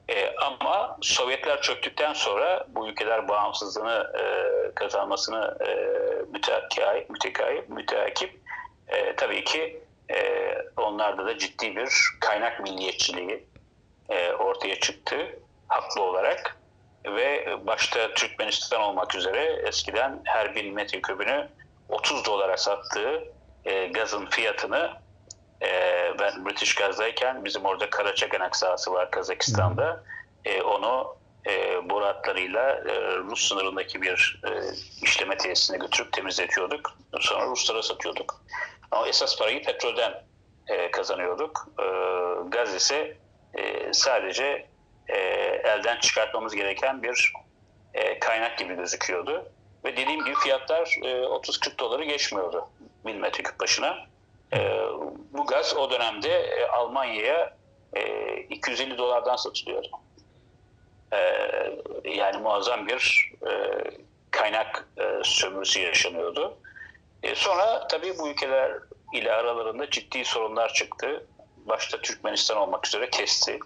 [0.09, 4.23] E, ama Sovyetler çöktükten sonra bu ülkeler bağımsızlığını e,
[4.75, 5.71] kazanmasını e,
[6.31, 7.09] müteakip,
[7.69, 8.39] müteakip
[8.87, 13.45] e, tabii ki e, onlarda da ciddi bir kaynak milliyetçiliği
[14.09, 16.57] e, ortaya çıktı haklı olarak
[17.05, 21.49] ve başta Türkmenistan olmak üzere eskiden her bin metrekübünü
[21.89, 23.23] 30 dolara sattığı
[23.65, 24.91] e, gazın fiyatını
[25.61, 25.69] e,
[26.19, 30.03] ben British Gaz'dayken bizim orada Karaçakanak sahası var Kazakistan'da.
[30.45, 31.15] E, onu
[31.47, 34.49] e, boru hatlarıyla e, Rus sınırındaki bir e,
[35.01, 36.97] işleme tesisine götürüp temizletiyorduk.
[37.19, 38.41] Sonra Ruslara satıyorduk.
[38.91, 40.23] Ama esas parayı petrolden
[40.67, 41.67] e, kazanıyorduk.
[41.79, 41.85] E,
[42.49, 43.17] gaz ise
[43.53, 44.72] e, sadece
[45.07, 45.17] e,
[45.63, 47.33] elden çıkartmamız gereken bir
[47.93, 49.51] e, kaynak gibi gözüküyordu.
[49.85, 52.69] Ve dediğim gibi fiyatlar e, 30-40 doları geçmiyordu
[53.05, 53.97] bin metreküp başına.
[54.53, 54.79] E,
[55.33, 57.57] bu gaz o dönemde e, Almanya'ya
[57.93, 59.87] e, 250 dolardan satılıyordu.
[61.13, 61.19] E,
[62.05, 63.51] yani muazzam bir e,
[64.31, 66.57] kaynak e, sömürüsü yaşanıyordu.
[67.23, 68.71] E, sonra tabii bu ülkeler
[69.13, 71.25] ile aralarında ciddi sorunlar çıktı.
[71.57, 73.59] Başta Türkmenistan olmak üzere kesti.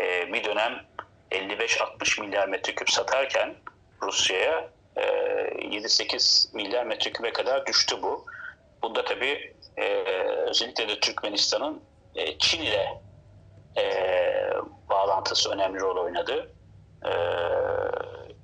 [0.00, 0.82] E, bir dönem
[1.30, 3.54] 55-60 milyar metreküp satarken
[4.02, 8.26] Rusya'ya e, 7-8 milyar metreküpe kadar düştü bu.
[8.82, 9.84] Bunda tabii e,
[10.48, 11.82] özellikle de Türkmenistan'ın
[12.14, 13.02] e, Çin ile
[13.76, 13.84] e,
[14.88, 16.52] bağlantısı önemli rol oynadı.
[17.06, 17.12] E,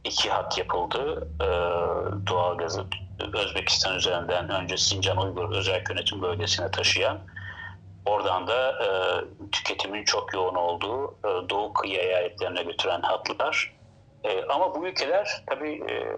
[0.04, 1.28] iki hat yapıldı.
[1.40, 1.46] E,
[2.26, 2.84] doğalgazı
[3.34, 7.18] Özbekistan üzerinden önce Sincan Uygur Özel Yönetim Bölgesi'ne taşıyan
[8.06, 8.88] oradan da e,
[9.52, 13.82] tüketimin çok yoğun olduğu e, Doğu kıyı eyaletlerine götüren hatlar
[14.24, 16.16] E, ama bu ülkeler tabii e,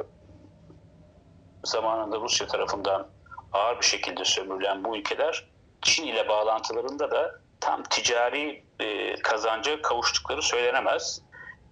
[1.65, 3.09] zamanında Rusya tarafından
[3.53, 5.45] ağır bir şekilde sömürülen bu ülkeler
[5.83, 11.23] Çin ile bağlantılarında da tam ticari e, kazanca kavuştukları söylenemez.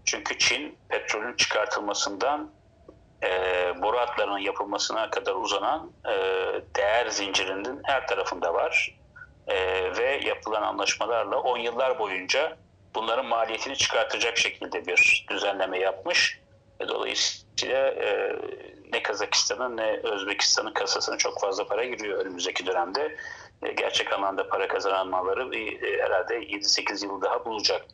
[0.05, 2.51] Çünkü Çin petrolün çıkartılmasından
[3.23, 3.29] e,
[3.83, 3.97] boru
[4.39, 6.15] yapılmasına kadar uzanan e,
[6.77, 9.02] değer zincirinin her tarafında var.
[9.47, 9.57] E,
[9.97, 12.57] ve yapılan anlaşmalarla 10 yıllar boyunca
[12.95, 16.41] bunların maliyetini çıkartacak şekilde bir düzenleme yapmış.
[16.89, 18.37] Dolayısıyla e,
[18.93, 23.17] ne Kazakistan'ın ne Özbekistan'ın kasasına çok fazla para giriyor önümüzdeki dönemde.
[23.63, 27.87] E, gerçek anlamda para kazanmaları e, herhalde 7-8 yıl daha bulacak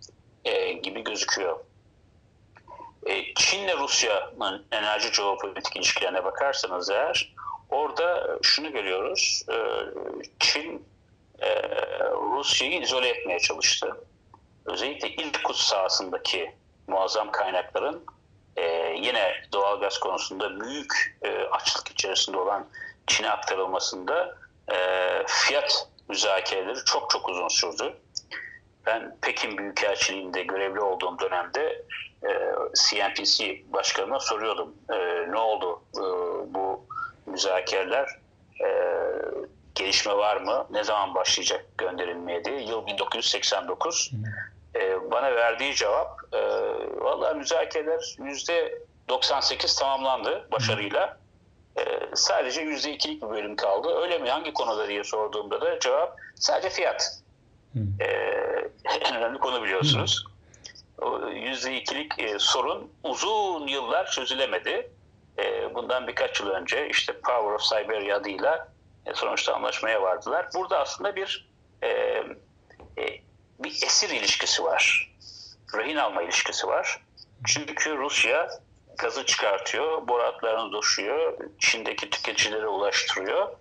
[0.44, 1.58] e, gibi gözüküyor.
[3.06, 7.34] E, Çin'le Rusya'nın enerji jeopolitik ilişkilerine bakarsanız eğer
[7.70, 9.44] orada şunu görüyoruz.
[9.50, 9.56] E,
[10.38, 10.86] Çin
[11.38, 11.72] e,
[12.10, 13.96] Rusya'yı izole etmeye çalıştı.
[14.66, 16.52] Özellikle İlkut sahasındaki
[16.86, 18.04] muazzam kaynakların
[18.96, 21.18] yine doğalgaz konusunda büyük
[21.50, 22.66] açlık içerisinde olan
[23.06, 24.38] Çin'e aktarılmasında
[25.26, 27.96] fiyat müzakereleri çok çok uzun sürdü.
[28.86, 31.84] Ben Pekin Büyükelçiliğinde görevli olduğum dönemde
[32.22, 32.30] e,
[32.74, 34.74] CNPC başkanına soruyordum.
[34.92, 34.96] E,
[35.30, 36.02] ne oldu e,
[36.54, 36.86] bu
[37.26, 38.08] müzakereler?
[38.60, 38.68] E,
[39.78, 40.66] gelişme var mı?
[40.70, 42.60] Ne zaman başlayacak gönderilmeye diye.
[42.60, 44.12] Yıl 1989.
[44.76, 46.40] E, bana verdiği cevap e,
[47.00, 51.18] valla müzakereler yüzde 98 tamamlandı başarıyla.
[51.78, 51.82] E,
[52.14, 53.88] sadece yüzde ikilik bir bölüm kaldı.
[54.02, 54.30] Öyle mi?
[54.30, 57.22] Hangi konuda diye sorduğumda da cevap sadece fiyat.
[58.00, 58.04] E,
[58.84, 60.24] en önemli konu biliyorsunuz.
[61.32, 64.90] Yüzde ikilik e, sorun uzun yıllar çözülemedi.
[65.38, 68.68] E, bundan birkaç yıl önce işte Power of Siberia adıyla
[69.14, 70.48] sonuçta anlaşmaya vardılar.
[70.54, 71.48] Burada aslında bir
[71.82, 72.24] e, e,
[73.58, 75.12] bir esir ilişkisi var.
[75.76, 77.02] Rehin alma ilişkisi var.
[77.46, 78.48] Çünkü Rusya
[78.98, 83.56] gazı çıkartıyor, boratlarını doşuyor, Çin'deki tüketicilere ulaştırıyor.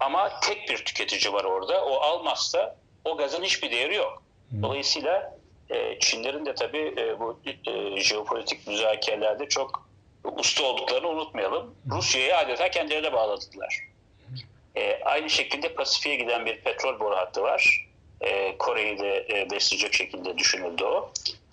[0.00, 1.84] Ama tek bir tüketici var orada.
[1.84, 4.22] O almazsa o gazın hiçbir değeri yok.
[4.62, 5.38] Dolayısıyla
[5.70, 9.88] e, Çinlerin de tabii e, bu e, jeopolitik müzakerelerde çok
[10.24, 11.74] usta olduklarını unutmayalım.
[11.90, 13.93] Rusya'yı adeta kendilerine bağladılar.
[14.76, 17.86] E, aynı şekilde Pasifik'e giden bir petrol boru hattı var.
[18.20, 21.12] E, Kore'yi de e, besleyecek şekilde düşünüldü o.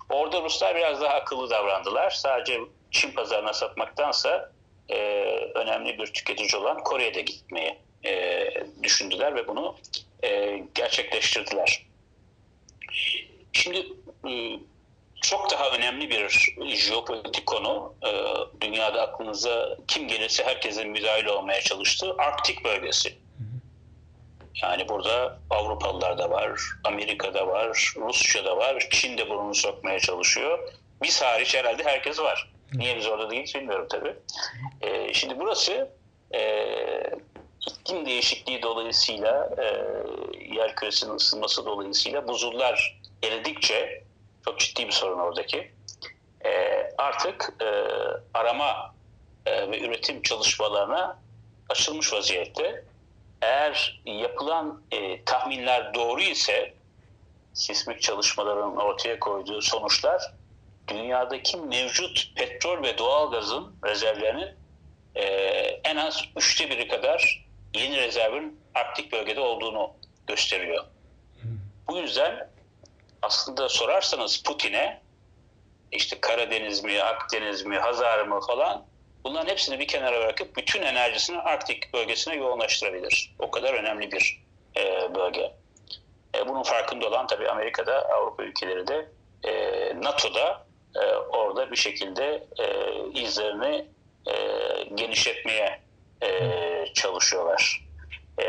[0.09, 2.09] Orada Ruslar biraz daha akıllı davrandılar.
[2.09, 2.59] Sadece
[2.91, 4.51] Çin pazarına satmaktansa
[4.89, 4.97] e,
[5.55, 8.45] önemli bir tüketici olan Kore'ye de gitmeyi e,
[8.83, 9.75] düşündüler ve bunu
[10.23, 11.85] e, gerçekleştirdiler.
[13.53, 13.87] Şimdi
[14.29, 14.59] e,
[15.21, 16.29] çok daha önemli bir
[16.75, 17.93] jeopolitik konu.
[18.05, 18.11] E,
[18.61, 23.17] dünyada aklınıza kim gelirse herkesin müdahil olmaya çalıştığı Arktik bölgesi.
[24.61, 30.59] Yani burada Avrupalılar da var, Amerika'da var, Rusya'da var, Çin de burnunu sokmaya çalışıyor.
[31.03, 32.51] Biz hariç herhalde herkes var.
[32.73, 34.15] Niye biz orada değiliz bilmiyorum tabii.
[34.81, 35.91] E, şimdi burası
[36.35, 36.65] e,
[37.67, 39.65] iklim değişikliği dolayısıyla e,
[40.55, 44.03] yer küresinin ısınması dolayısıyla buzullar eridikçe
[44.45, 45.71] çok ciddi bir sorun oradaki.
[46.45, 46.51] E,
[46.97, 47.65] artık e,
[48.33, 48.93] arama
[49.45, 51.19] e, ve üretim çalışmalarına
[51.69, 52.85] açılmış vaziyette.
[53.41, 56.73] Eğer yapılan e, tahminler doğru ise
[57.53, 60.33] sismik çalışmaların ortaya koyduğu sonuçlar
[60.87, 64.49] dünyadaki mevcut petrol ve doğalgazın rezervlerinin
[65.15, 65.23] e,
[65.83, 69.93] en az üçte biri kadar yeni rezervin Arktik bölgede olduğunu
[70.27, 70.85] gösteriyor.
[71.87, 72.49] Bu yüzden
[73.21, 75.01] aslında sorarsanız Putin'e
[75.91, 78.85] işte Karadeniz mi, Akdeniz mi, Hazar mı falan
[79.23, 83.35] bunların hepsini bir kenara bırakıp bütün enerjisini Arktik bölgesine yoğunlaştırabilir.
[83.39, 84.43] O kadar önemli bir
[84.77, 85.53] e, bölge.
[86.35, 89.09] E, bunun farkında olan tabii Amerika'da, Avrupa ülkeleri de
[89.43, 89.51] e,
[90.01, 93.85] NATO'da e, orada bir şekilde e, izlerini
[94.27, 94.35] e,
[94.95, 95.79] genişletmeye
[96.23, 96.29] e,
[96.93, 97.85] çalışıyorlar.
[98.37, 98.45] E,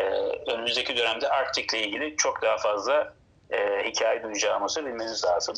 [0.51, 3.15] önümüzdeki dönemde Arktik'le ilgili çok daha fazla
[3.53, 5.55] e, hikaye duyacağımızı bilmeniz lazım.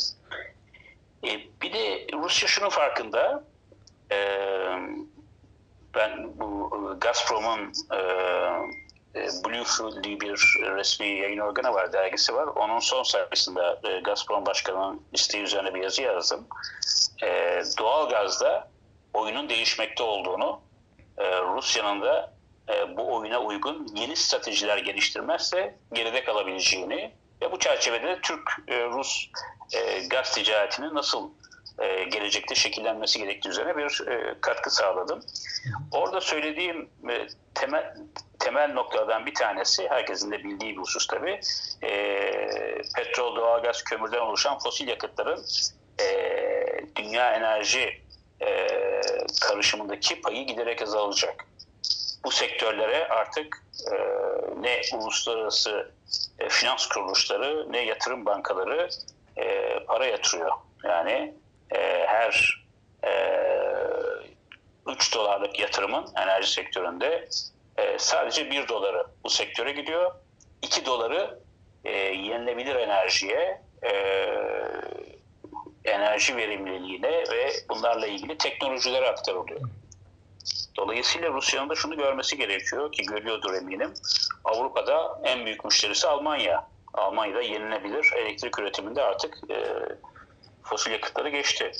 [1.24, 3.44] E, bir de Rusya şunun farkında.
[4.12, 4.18] E,
[5.94, 7.98] ben bu Gazprom'un e,
[9.20, 12.46] e Blue diye bir resmi yayın organı var, dergisi var.
[12.46, 16.46] Onun son sayfasında e, Gazprom Başkanı'nın isteği üzerine bir yazı yazdım.
[17.22, 18.70] E, doğalgazda
[19.14, 20.60] oyunun değişmekte olduğunu,
[21.18, 22.34] e, Rusya'nın da
[22.68, 27.12] e, bu oyuna uygun yeni stratejiler geliştirmezse geride kalabileceğini
[27.44, 29.26] ve bu çerçevede Türk-Rus
[29.72, 31.30] e, e, gaz ticaretinin nasıl
[31.78, 34.02] e, gelecekte şekillenmesi gerektiği üzerine bir
[34.40, 35.20] katkı sağladım.
[35.92, 36.90] Orada söylediğim
[37.54, 37.94] temel
[38.38, 41.40] temel noktalardan bir tanesi, herkesin de bildiği bir husus tabii,
[42.96, 45.44] petrol, doğalgaz, kömürden oluşan fosil yakıtların
[46.96, 48.02] dünya enerji
[49.40, 51.46] karışımındaki payı giderek azalacak.
[52.24, 53.64] Bu sektörlere artık
[54.60, 55.90] ne uluslararası
[56.38, 58.88] e, finans kuruluşları ne yatırım bankaları
[59.36, 60.52] e, para yatırıyor.
[60.84, 61.34] Yani
[61.70, 62.64] e, her
[63.04, 63.10] e,
[64.86, 67.28] 3 dolarlık yatırımın enerji sektöründe
[67.76, 70.12] e, sadece 1 doları bu sektöre gidiyor.
[70.62, 71.38] 2 doları
[71.84, 73.92] e, yenilebilir enerjiye, e,
[75.84, 79.60] enerji verimliliğine ve bunlarla ilgili teknolojilere aktarılıyor.
[80.76, 83.94] Dolayısıyla Rusya'nın da şunu görmesi gerekiyor ki görüyordur eminim.
[84.44, 86.66] Avrupa'da en büyük müşterisi Almanya.
[86.94, 89.56] Almanya'da yenilebilir elektrik üretiminde artık e,
[90.62, 91.72] fosil yakıtları geçti.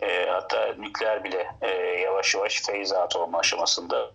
[0.00, 4.10] E, hatta nükleer bile e, yavaş yavaş phase out olma aşamasında.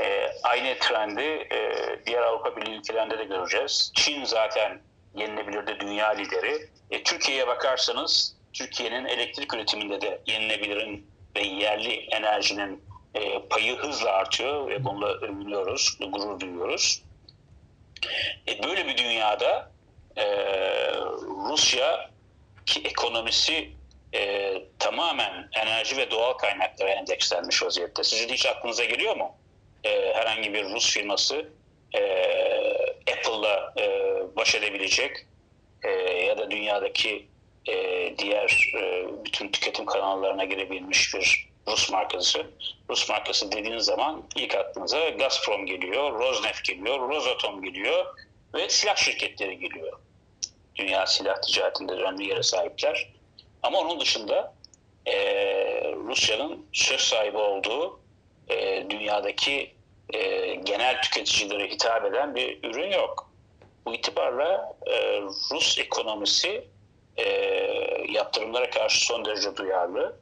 [0.00, 1.74] E, aynı trendi e,
[2.06, 3.92] diğer Avrupa Birliği ülkelerinde de göreceğiz.
[3.94, 4.80] Çin zaten
[5.14, 6.68] yenilebilirde dünya lideri.
[6.90, 14.68] E, Türkiye'ye bakarsanız Türkiye'nin elektrik üretiminde de yenilebilirin ve yerli enerjinin e, payı hızla artıyor
[14.68, 17.02] ve bununla övünüyoruz, gurur duyuyoruz.
[18.48, 19.70] E, böyle bir dünyada
[20.16, 20.24] e,
[21.50, 22.10] Rusya
[22.66, 23.70] ki ekonomisi
[24.14, 28.04] e, tamamen enerji ve doğal kaynaklara endekslenmiş vaziyette.
[28.04, 29.34] Sizin hiç aklınıza geliyor mu?
[29.84, 31.48] E, herhangi bir Rus firması
[31.94, 32.00] e,
[33.12, 33.86] Apple'la e,
[34.36, 35.26] baş edebilecek
[35.84, 37.26] e, ya da dünyadaki
[37.68, 37.74] e,
[38.18, 42.46] diğer e, bütün tüketim kanallarına girebilmiş bir Rus markası.
[42.90, 48.06] Rus markası dediğiniz zaman ilk aklınıza Gazprom geliyor, Rosneft geliyor, Rosatom geliyor
[48.54, 49.98] ve silah şirketleri geliyor.
[50.76, 53.08] Dünya silah ticaretinde önemli yere sahipler.
[53.62, 54.54] Ama onun dışında
[55.06, 55.14] e,
[55.92, 58.00] Rusya'nın söz sahibi olduğu
[58.48, 59.74] e, dünyadaki
[60.12, 63.30] e, genel tüketicilere hitap eden bir ürün yok.
[63.86, 66.64] Bu itibarla e, Rus ekonomisi
[67.16, 67.24] e,
[68.08, 70.16] yaptırımlara karşı son derece duyarlı.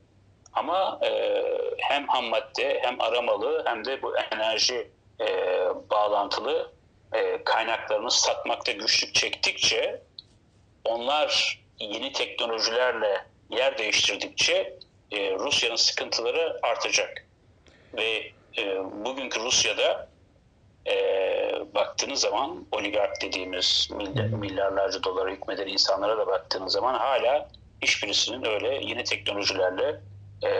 [0.58, 1.42] Ama e,
[1.78, 4.90] hem ham madde hem aramalı hem de bu enerji
[5.20, 5.26] e,
[5.90, 6.72] bağlantılı
[7.12, 10.02] e, kaynaklarını satmakta güçlük çektikçe
[10.84, 14.78] onlar yeni teknolojilerle yer değiştirdikçe
[15.10, 17.26] e, Rusya'nın sıkıntıları artacak.
[17.94, 20.08] Ve e, bugünkü Rusya'da
[20.86, 20.94] e,
[21.74, 27.48] baktığınız zaman oligark dediğimiz milyar, milyarlarca dolara hükmeden insanlara da baktığınız zaman hala
[27.82, 30.00] hiçbirisinin öyle yeni teknolojilerle
[30.46, 30.50] e,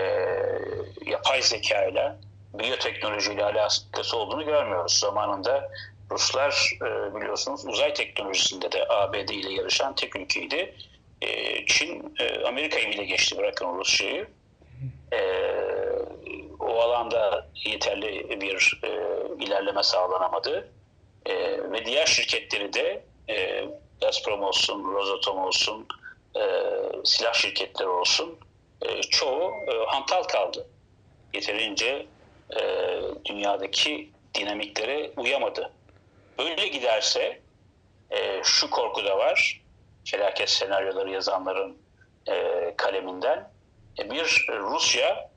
[1.07, 2.17] yapay zeka ile
[2.55, 4.99] biyoteknolojiyle alakası olduğunu görmüyoruz.
[4.99, 5.71] Zamanında
[6.11, 10.75] Ruslar e, biliyorsunuz uzay teknolojisinde de ABD ile yarışan tek ülkeydi.
[11.23, 14.27] E, Çin e, Amerika'yı bile geçti bırakın Rusya'yı.
[15.13, 15.21] E,
[16.61, 18.91] o alanda yeterli bir e,
[19.45, 20.69] ilerleme sağlanamadı.
[21.27, 21.35] E,
[21.73, 23.65] ve diğer şirketleri de e,
[24.01, 25.87] Gazprom olsun, Rosatom olsun,
[26.37, 26.43] e,
[27.05, 28.39] silah şirketleri olsun
[28.83, 30.67] e, çoğu e, hantal kaldı.
[31.35, 32.07] Yeterince
[32.61, 32.61] e,
[33.25, 35.73] dünyadaki dinamiklere uyamadı.
[36.39, 37.41] Böyle giderse
[38.43, 39.61] şu korku da var.
[40.05, 41.79] Felaket senaryoları yazanların
[42.77, 43.51] kaleminden.
[43.99, 45.31] Bir Rusya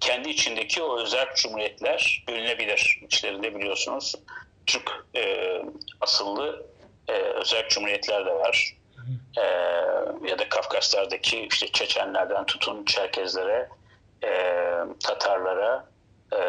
[0.00, 3.00] kendi içindeki o özel cumhuriyetler bölünebilir.
[3.06, 4.14] İçlerinde biliyorsunuz
[4.66, 4.90] Türk
[6.00, 6.66] asıllı
[7.34, 8.76] özel cumhuriyetler de var.
[9.36, 9.44] E,
[10.28, 13.68] ya da Kafkaslardaki işte Çeçenlerden tutun Çerkezlere,
[14.24, 14.30] e,
[15.04, 15.86] Tatarlara
[16.32, 16.40] e,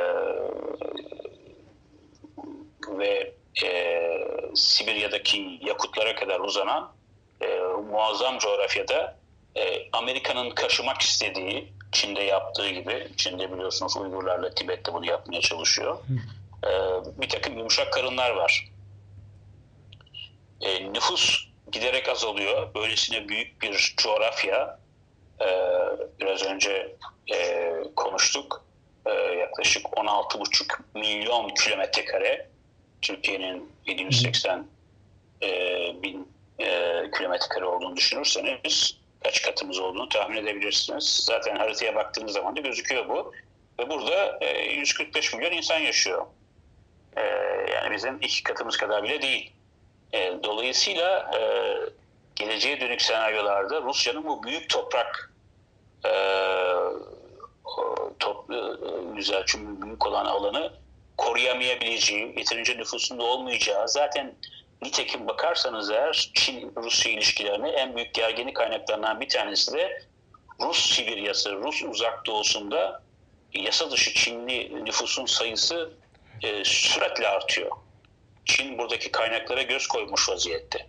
[2.87, 4.01] ve e,
[4.55, 6.91] Sibirya'daki Yakutlara kadar uzanan
[7.41, 7.57] e,
[7.91, 9.17] muazzam coğrafyada
[9.55, 15.97] e, Amerika'nın kaşımak istediği Çin'de yaptığı gibi, Çin'de biliyorsunuz Uygurlarla Tibet'te bunu yapmaya çalışıyor.
[16.63, 16.69] E,
[17.21, 18.71] bir takım yumuşak karınlar var.
[20.61, 22.73] E, nüfus giderek azalıyor.
[22.75, 24.79] Böylesine büyük bir coğrafya,
[25.41, 25.47] e,
[26.19, 26.95] biraz önce
[27.33, 28.65] e, konuştuk,
[29.05, 32.49] e, yaklaşık 16,5 milyon kilometre kare
[33.01, 34.67] Türkiye'nin 780
[35.43, 35.47] e,
[36.03, 36.27] bin
[36.59, 41.23] e, kilometre kare olduğunu düşünürseniz kaç katımız olduğunu tahmin edebilirsiniz.
[41.25, 43.33] Zaten haritaya baktığınız zaman da gözüküyor bu.
[43.79, 46.25] Ve burada e, 145 milyon insan yaşıyor.
[47.17, 47.21] E,
[47.73, 49.54] yani bizim iki katımız kadar bile değil.
[50.15, 51.39] E, dolayısıyla e,
[52.35, 55.33] geleceğe dönük senaryolarda Rusya'nın bu büyük toprak
[56.05, 56.11] e,
[58.19, 58.59] top, e,
[59.15, 60.73] güzel çünkü büyük olan alanı
[61.17, 64.35] koruyamayabileceği, yeterince nüfusunda olmayacağı zaten
[64.81, 70.01] nitekim bakarsanız eğer Çin-Rusya ilişkilerine en büyük gergini kaynaklarından bir tanesi de
[70.61, 73.01] Rus Sibiryası, Rus uzak doğusunda
[73.53, 75.93] yasa dışı Çinli nüfusun sayısı
[76.43, 77.71] e, süratle artıyor.
[78.45, 80.87] Çin buradaki kaynaklara göz koymuş vaziyette.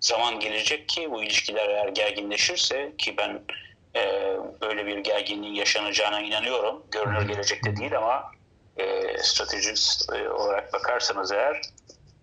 [0.00, 3.42] Zaman gelecek ki bu ilişkiler eğer gerginleşirse ki ben
[3.96, 6.82] e, böyle bir gerginliğin yaşanacağına inanıyorum.
[6.90, 8.32] Görünür gelecekte değil ama
[8.76, 11.60] e, stratejist e, olarak bakarsanız eğer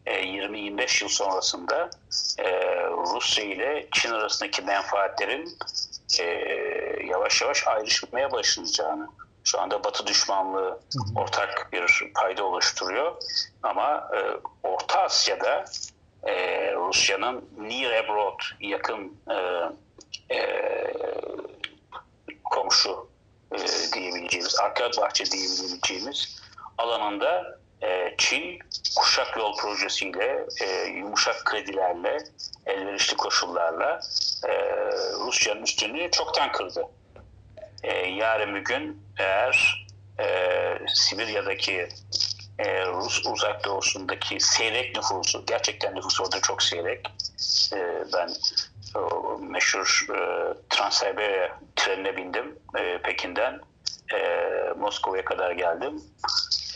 [0.05, 1.89] e, 20-25 yıl sonrasında
[2.39, 2.51] e,
[2.89, 5.57] Rusya ile Çin arasındaki menfaatlerin
[6.19, 6.23] e,
[7.05, 9.07] yavaş yavaş ayrışmaya başlayacağını,
[9.43, 10.79] şu anda Batı düşmanlığı
[11.15, 13.15] ortak bir payda oluşturuyor.
[13.63, 14.19] Ama e,
[14.67, 15.65] Orta Asya'da
[16.23, 16.35] e,
[16.75, 19.35] Rusya'nın near abroad, yakın e,
[20.35, 20.63] e,
[22.43, 23.09] komşu
[23.51, 23.57] e,
[23.93, 26.41] diyebileceğimiz, arka bahçe diyebileceğimiz
[26.77, 28.59] alanında e, Çin
[28.95, 32.17] kuşak yol projesiyle, e, yumuşak kredilerle,
[32.65, 33.99] elverişli koşullarla
[34.47, 34.51] e,
[35.19, 36.85] Rusya'nın üstünlüğü çoktan kırdı.
[37.83, 39.85] E, yarın bir gün eğer
[40.19, 40.27] e,
[40.87, 41.87] Sibirya'daki
[42.59, 47.07] e, Rus uzak doğusundaki seyrek nüfusu, gerçekten nüfus orada çok seyrek.
[47.73, 48.29] E, ben
[48.95, 50.17] o meşhur e,
[50.69, 53.59] Trans-Sibirya trenine bindim e, Pekin'den.
[54.13, 56.01] E, Moskova'ya kadar geldim.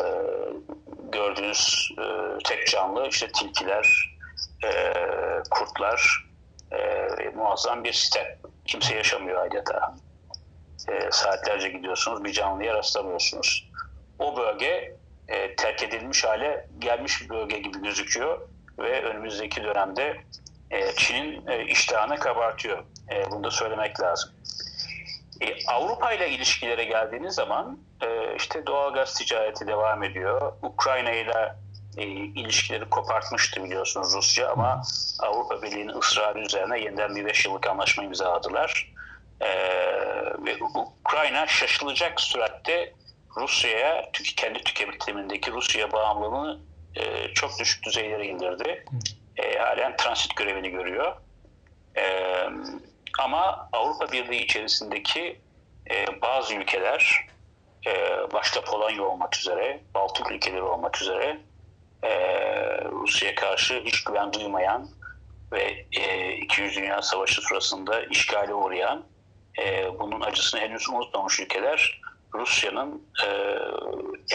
[0.01, 0.05] E,
[1.11, 2.03] gördüğünüz e,
[2.43, 4.17] tek canlı işte tilkiler,
[4.63, 4.93] e,
[5.49, 6.25] kurtlar,
[6.71, 8.39] e, muazzam bir site.
[8.65, 9.95] Kimse yaşamıyor adeta.
[10.87, 13.69] E, saatlerce gidiyorsunuz, bir canlıya rastlamıyorsunuz.
[14.19, 14.95] O bölge
[15.27, 18.41] e, terk edilmiş hale gelmiş bir bölge gibi gözüküyor
[18.79, 20.17] ve önümüzdeki dönemde
[20.71, 22.83] e, Çin'in e, iştahını kabartıyor.
[23.11, 24.31] E, bunu da söylemek lazım.
[25.41, 30.53] E, Avrupa ile ilişkilere geldiğiniz zaman e, işte doğal gaz ticareti devam ediyor.
[30.61, 31.55] Ukrayna ile
[31.97, 34.81] e, ilişkileri kopartmıştı biliyorsunuz Rusya ama
[35.19, 38.94] Avrupa Birliği'nin ısrarı üzerine yeniden bir beş yıllık anlaşma imzaladılar.
[39.41, 39.49] E,
[40.45, 40.57] ve
[41.05, 42.93] Ukrayna şaşılacak süratte
[43.37, 46.59] Rusya'ya kendi tüketimindeki Rusya bağımlılığını
[46.95, 48.85] e, çok düşük düzeylere indirdi.
[49.37, 51.15] E, halen transit görevini görüyor.
[51.97, 52.03] E,
[53.19, 55.41] ama Avrupa Birliği içerisindeki
[55.91, 57.27] e, bazı ülkeler
[57.87, 57.93] e,
[58.33, 61.39] başta Polonya olmak üzere, Baltık ülkeleri olmak üzere
[62.03, 62.09] e,
[62.83, 64.89] Rusya'ya karşı hiç güven duymayan
[65.51, 69.03] ve e, 200 Dünya Savaşı sırasında işgale uğrayan
[69.59, 72.01] e, bunun acısını henüz unutmamış ülkeler
[72.33, 73.57] Rusya'nın e,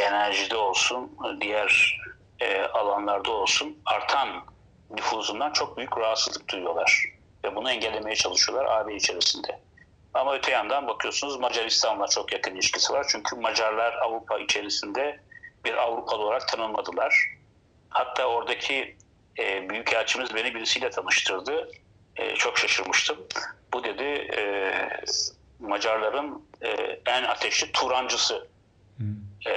[0.01, 2.01] enerjide olsun, diğer
[2.41, 4.29] e, alanlarda olsun artan
[4.91, 7.05] nüfuzundan çok büyük rahatsızlık duyuyorlar.
[7.45, 9.61] Ve bunu engellemeye çalışıyorlar AB içerisinde.
[10.15, 13.07] Ama öte yandan bakıyorsunuz Macaristan'la çok yakın ilişkisi var.
[13.11, 15.21] Çünkü Macarlar Avrupa içerisinde
[15.65, 17.25] bir Avrupalı olarak tanınmadılar.
[17.89, 18.97] Hatta oradaki
[19.39, 21.71] e, büyükelçimiz beni birisiyle tanıştırdı.
[22.17, 23.17] E, çok şaşırmıştım.
[23.73, 24.73] Bu dedi e,
[25.61, 26.69] Macarların e,
[27.07, 28.49] en ateşli Turancısı.
[29.47, 29.55] E,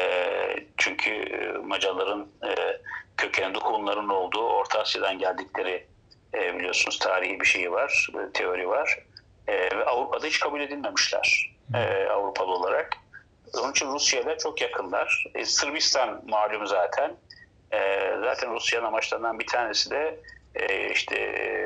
[0.78, 2.82] çünkü e, Macarların e,
[3.18, 5.88] kökeninde Hunların olduğu Orta Asya'dan geldikleri
[6.34, 9.00] e, biliyorsunuz tarihi bir şey var, e, teori var.
[9.48, 12.98] E, ve Avrupa'da hiç kabul edilmemişler e, Avrupalı olarak.
[13.60, 15.26] Onun için Rusya ile çok yakınlar.
[15.36, 17.16] E, Sırbistan malum zaten.
[17.72, 20.20] E, zaten Rusya'nın amaçlarından bir tanesi de
[20.56, 21.66] e, işte e,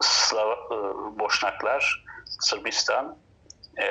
[0.00, 0.76] Slav, e,
[1.18, 2.04] Boşnaklar,
[2.40, 3.16] Sırbistan
[3.76, 3.86] e,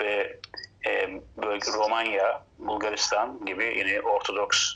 [0.00, 0.40] ve
[0.86, 4.74] e, bölge Romanya, Bulgaristan gibi yine Ortodoks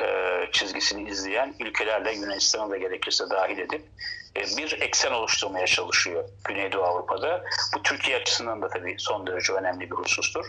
[0.00, 0.06] e,
[0.52, 3.82] çizgisini izleyen ülkelerle Yunanistan'ı da gerekirse dahil edip
[4.36, 7.44] e, bir eksen oluşturmaya çalışıyor Güneydoğu Avrupa'da.
[7.76, 10.46] Bu Türkiye açısından da tabii son derece önemli bir husustur.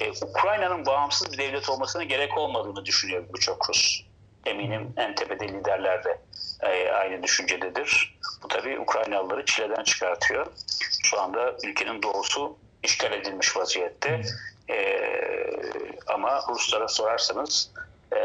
[0.00, 4.11] E, Ukrayna'nın bağımsız bir devlet olmasına gerek olmadığını düşünüyor birçok Rus.
[4.46, 6.18] Eminim en tepede liderler de
[6.62, 8.18] e, aynı düşüncededir.
[8.42, 10.46] Bu tabii Ukraynalıları çileden çıkartıyor.
[11.02, 14.22] Şu anda ülkenin doğusu işgal edilmiş vaziyette.
[14.70, 15.08] E,
[16.06, 17.72] ama Ruslara sorarsanız
[18.16, 18.18] e,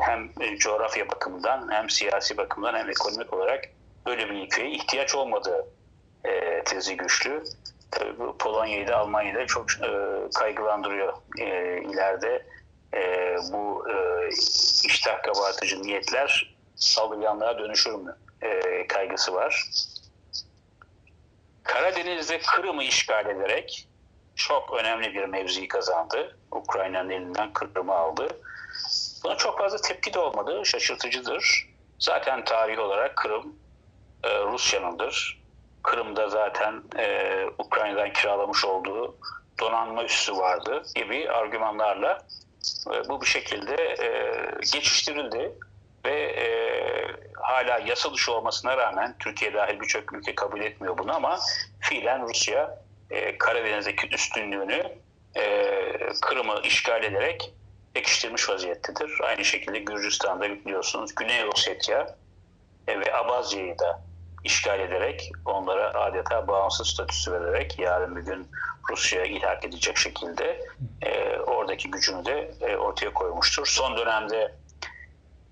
[0.00, 3.64] hem coğrafya bakımından hem siyasi bakımdan hem ekonomik olarak
[4.06, 5.66] böyle bir ülkeye ihtiyaç olmadığı
[6.24, 7.44] e, tezi güçlü.
[7.90, 9.90] Tabii bu Polonya'yı da Almanya'yı da çok e,
[10.34, 11.44] kaygılandırıyor e,
[11.82, 12.46] ileride.
[12.94, 14.28] E, bu e,
[14.84, 19.70] iştah kabartıcı niyetler saldırganlığa dönüşür mü e, kaygısı var.
[21.62, 23.88] Karadeniz'de Kırım'ı işgal ederek
[24.36, 26.38] çok önemli bir mevzi kazandı.
[26.52, 28.28] Ukrayna'nın elinden Kırım'ı aldı.
[29.24, 30.66] Buna çok fazla tepki de olmadı.
[30.66, 31.68] Şaşırtıcıdır.
[31.98, 33.56] Zaten tarih olarak Kırım
[34.24, 35.42] e, Rusya'nındır.
[35.82, 39.16] Kırım'da zaten e, Ukrayna'dan kiralamış olduğu
[39.60, 42.18] donanma üssü vardı gibi argümanlarla
[42.86, 44.08] e, bu bir şekilde e,
[44.72, 45.52] geçiştirildi
[46.04, 46.48] ve e,
[47.40, 51.38] hala yasa dışı olmasına rağmen Türkiye dahil birçok ülke kabul etmiyor bunu ama
[51.80, 52.78] fiilen Rusya
[53.10, 54.92] e, Karadeniz'deki üstünlüğünü
[55.36, 55.42] e,
[56.22, 57.52] Kırım'ı işgal ederek
[57.94, 59.20] pekiştirmiş vaziyettedir.
[59.20, 62.16] Aynı şekilde Gürcistan'da biliyorsunuz Güney Ossetya
[62.88, 64.07] e, ve Abazya'yı da
[64.44, 68.48] işgal ederek onlara adeta bağımsız statüsü vererek yarın bir gün
[68.90, 70.60] Rusya'ya ilhak edecek şekilde
[71.02, 73.66] e, oradaki gücünü de e, ortaya koymuştur.
[73.66, 74.54] Son dönemde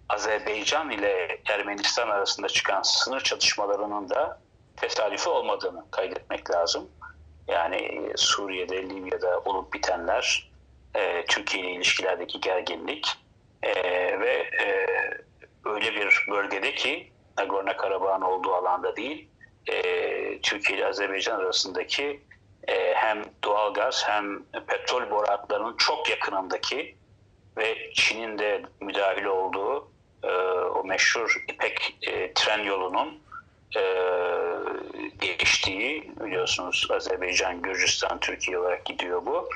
[0.08, 4.40] Azerbaycan ile Ermenistan arasında çıkan sınır çatışmalarının da
[4.76, 6.88] tesadüfi olmadığını kaydetmek lazım.
[7.48, 10.50] Yani e, Suriye'de, Libya'da olup bitenler,
[10.94, 13.08] e, Türkiye ile ilişkilerdeki gerginlik
[13.62, 13.72] e,
[14.20, 14.32] ve
[14.62, 14.86] e,
[15.64, 19.28] öyle bir bölgede ki Nagorno-Karabağ'ın olduğu alanda değil,
[19.66, 22.20] e, Türkiye ile Azerbaycan arasındaki
[22.68, 26.96] e, hem doğalgaz hem petrol boratlarının çok yakınındaki
[27.56, 29.88] ve Çin'in de müdahil olduğu
[30.22, 30.30] e,
[30.74, 33.20] o meşhur İpek e, tren yolunun
[33.76, 33.82] e,
[35.20, 39.48] geçtiği biliyorsunuz Azerbaycan, Gürcistan, Türkiye olarak gidiyor bu.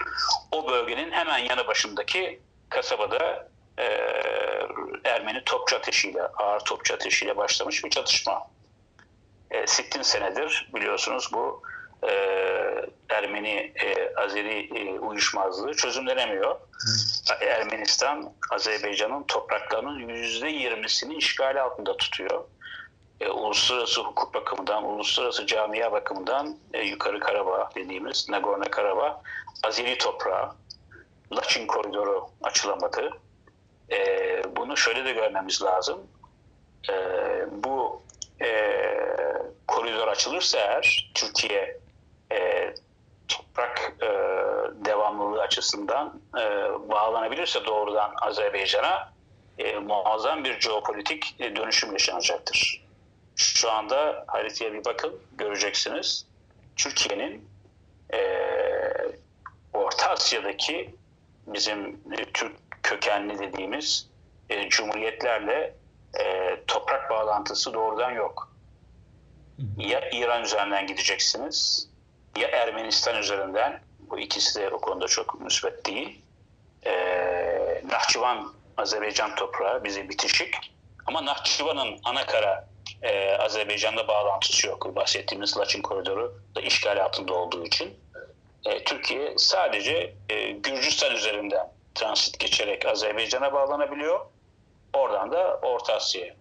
[0.53, 3.49] O bölgenin hemen yanı başındaki kasabada
[3.81, 3.85] e,
[5.05, 8.47] Ermeni topçu ateşiyle, ağır topçu ateşiyle başlamış bir çatışma.
[9.51, 11.63] E, sittin senedir biliyorsunuz bu
[12.03, 12.11] e,
[13.09, 16.57] Ermeni e, Azeri e, uyuşmazlığı çözümlenemiyor.
[17.41, 22.45] Ermenistan Azerbaycan'ın topraklarının yüzde yirmisini işgali altında tutuyor.
[23.21, 29.23] E, uluslararası hukuk bakımından, uluslararası camia bakımından e, Yukarı Karabağ dediğimiz Nagorno Karabağ
[29.63, 30.53] Azeri toprağı,
[31.33, 33.11] Laçin koridoru açılamadı.
[33.93, 35.99] E, bunu şöyle de görmemiz lazım.
[36.91, 36.95] E,
[37.51, 38.03] bu
[38.43, 38.81] e,
[39.67, 41.79] koridor açılırsa eğer Türkiye
[42.33, 42.75] e,
[43.29, 44.07] toprak e,
[44.85, 46.41] devamlılığı açısından e,
[46.89, 49.13] bağlanabilirse doğrudan Azerbaycan'a
[49.59, 52.85] e, muazzam bir jeopolitik e, dönüşüm yaşanacaktır.
[53.37, 56.27] Şu anda haritaya bir bakın göreceksiniz.
[56.77, 57.49] Türkiye'nin
[58.13, 58.21] e,
[59.73, 60.95] Orta Asya'daki
[61.47, 62.53] bizim e, Türk
[62.91, 64.09] kökenli dediğimiz
[64.51, 65.75] e, cumhuriyetlerle
[66.21, 68.53] e, toprak bağlantısı doğrudan yok.
[69.77, 71.89] Ya İran üzerinden gideceksiniz
[72.37, 76.21] ya Ermenistan üzerinden bu ikisi de o konuda çok müsbet değil.
[76.87, 76.93] E,
[77.91, 80.55] Nahçıvan Azerbaycan toprağı bize bitişik
[81.07, 82.69] ama Nahçıvan'ın ana kara
[83.03, 84.97] e, Azerbaycan'da bağlantısı yok.
[84.97, 87.95] Bahsettiğimiz Laçin koridoru da işgal altında olduğu için.
[88.65, 94.21] E, Türkiye sadece e, Gürcistan üzerinden transit geçerek Azerbaycan'a bağlanabiliyor.
[94.93, 96.35] Oradan da Orta Asya'ya.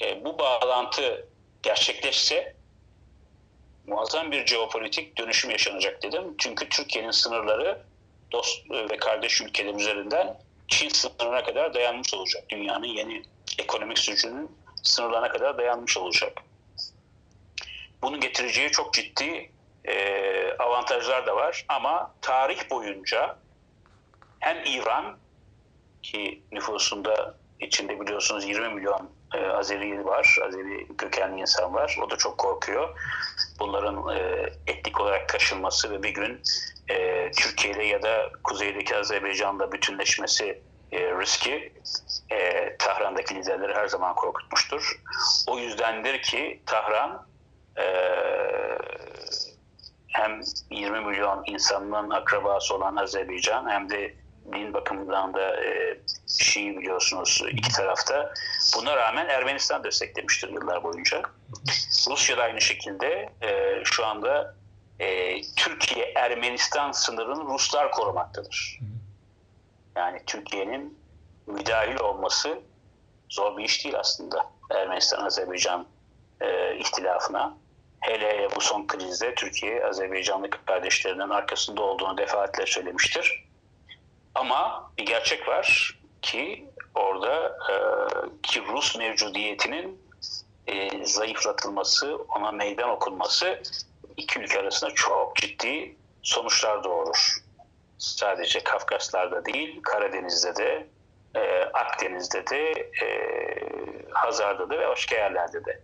[0.00, 1.28] E, bu bağlantı
[1.62, 2.54] gerçekleşse
[3.86, 6.34] muazzam bir jeopolitik dönüşüm yaşanacak dedim.
[6.38, 7.82] Çünkü Türkiye'nin sınırları
[8.32, 10.38] dost ve kardeş ülkeler üzerinden
[10.68, 12.44] Çin sınırına kadar dayanmış olacak.
[12.48, 13.22] Dünyanın yeni
[13.58, 14.50] ekonomik sürecinin
[14.82, 16.42] sınırlarına kadar dayanmış olacak.
[18.02, 19.50] Bunun getireceği çok ciddi
[19.84, 23.38] e, avantajlar da var ama tarih boyunca
[24.40, 25.16] hem İran
[26.02, 31.98] ki nüfusunda içinde biliyorsunuz 20 milyon e, Azeri var, Azeri kökenli insan var.
[32.06, 32.98] O da çok korkuyor.
[33.60, 36.40] Bunların e, etnik olarak taşınması ve bir gün
[36.88, 40.62] e, Türkiye'de ya da kuzeydeki Azerbaycan'da bütünleşmesi
[40.92, 41.72] e, riski
[42.30, 45.00] e, Tahran'daki liderleri her zaman korkutmuştur.
[45.48, 47.26] O yüzdendir ki Tahran
[47.78, 47.84] e,
[50.08, 54.14] hem 20 milyon insanın akrabası olan Azerbaycan hem de
[54.52, 56.00] din bakımından da e,
[56.38, 58.34] Şii biliyorsunuz iki tarafta.
[58.76, 61.22] Buna rağmen Ermenistan desteklemiştir yıllar boyunca.
[62.10, 64.54] Rusya da aynı şekilde e, şu anda
[64.98, 68.80] e, Türkiye-Ermenistan sınırını Ruslar korumaktadır.
[69.96, 70.98] Yani Türkiye'nin
[71.46, 72.58] müdahil olması
[73.28, 75.86] zor bir iş değil aslında Ermenistan-Azerbaycan
[76.40, 77.56] e, ihtilafına.
[78.00, 83.45] Hele hele bu son krizde Türkiye Azerbaycanlı kardeşlerinin arkasında olduğunu defaatle söylemiştir.
[84.36, 86.64] Ama bir gerçek var ki
[86.94, 87.74] orada e,
[88.42, 90.02] ki Rus mevcudiyetinin
[90.66, 93.62] e, zayıflatılması, ona meydan okunması
[94.16, 97.36] iki ülke arasında çok ciddi sonuçlar doğurur.
[97.98, 100.86] Sadece Kafkaslar'da değil, Karadeniz'de de,
[101.34, 102.70] e, Akdeniz'de de,
[103.02, 103.08] e,
[104.10, 105.80] Hazar'da da ve başka yerlerde de.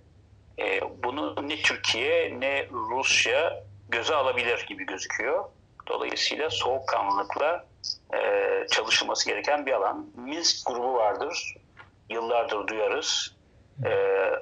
[0.59, 5.45] E, bunu ne Türkiye ne Rusya göze alabilir gibi gözüküyor.
[5.87, 7.72] Dolayısıyla soğukkanlılıkla
[8.15, 10.07] e, çalışılması gereken bir alan.
[10.17, 11.57] Minsk grubu vardır.
[12.11, 13.35] Yıllardır duyarız.
[13.87, 13.91] E,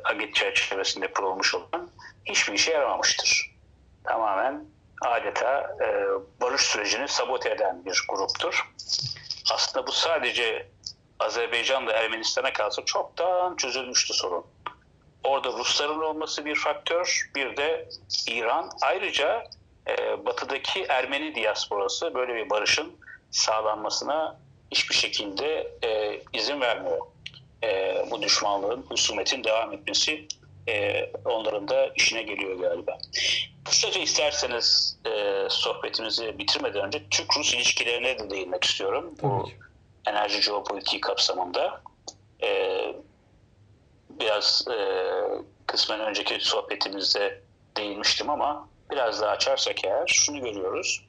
[0.05, 1.91] Agit çerçevesinde kurulmuş olan
[2.24, 3.57] hiçbir işe yaramamıştır.
[4.05, 4.64] Tamamen
[5.03, 6.07] adeta e,
[6.41, 8.70] barış sürecini sabote eden bir gruptur.
[9.55, 10.68] Aslında bu sadece
[11.18, 14.47] Azerbaycan'da Ermenistan'a kalsa çoktan çözülmüştü sorun.
[15.24, 17.88] Orada Rusların olması bir faktör, bir de
[18.28, 18.70] İran.
[18.82, 19.45] Ayrıca
[19.88, 22.93] e, batıdaki Ermeni diasporası böyle bir barışın
[23.30, 26.98] sağlanmasına hiçbir şekilde e, izin vermiyor.
[27.64, 30.28] E, bu düşmanlığın, husumetin devam etmesi
[30.68, 32.98] e, onların da işine geliyor galiba.
[33.64, 39.14] Kısaca isterseniz e, sohbetimizi bitirmeden önce Türk-Rus ilişkilerine de değinmek istiyorum.
[39.20, 39.48] Tabii Bu
[40.06, 41.82] enerji jeopolitiği kapsamında.
[42.42, 42.80] E,
[44.10, 44.76] biraz e,
[45.66, 47.40] kısmen önceki sohbetimizde
[47.76, 51.04] değinmiştim ama biraz daha açarsak eğer şunu görüyoruz.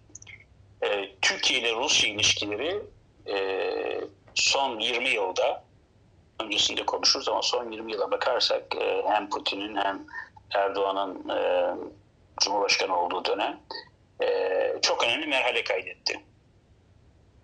[0.83, 2.81] E, Türkiye ile Rusya ilişkileri
[3.27, 3.37] e,
[4.35, 5.63] son 20 yılda
[6.43, 10.05] öncesinde konuşuruz ama son 20 yıla bakarsak e, hem Putin'in hem
[10.55, 11.71] Erdoğan'ın e,
[12.41, 13.59] Cumhurbaşkanı olduğu dönem
[14.23, 14.27] e,
[14.81, 16.19] çok önemli merhale kaydetti.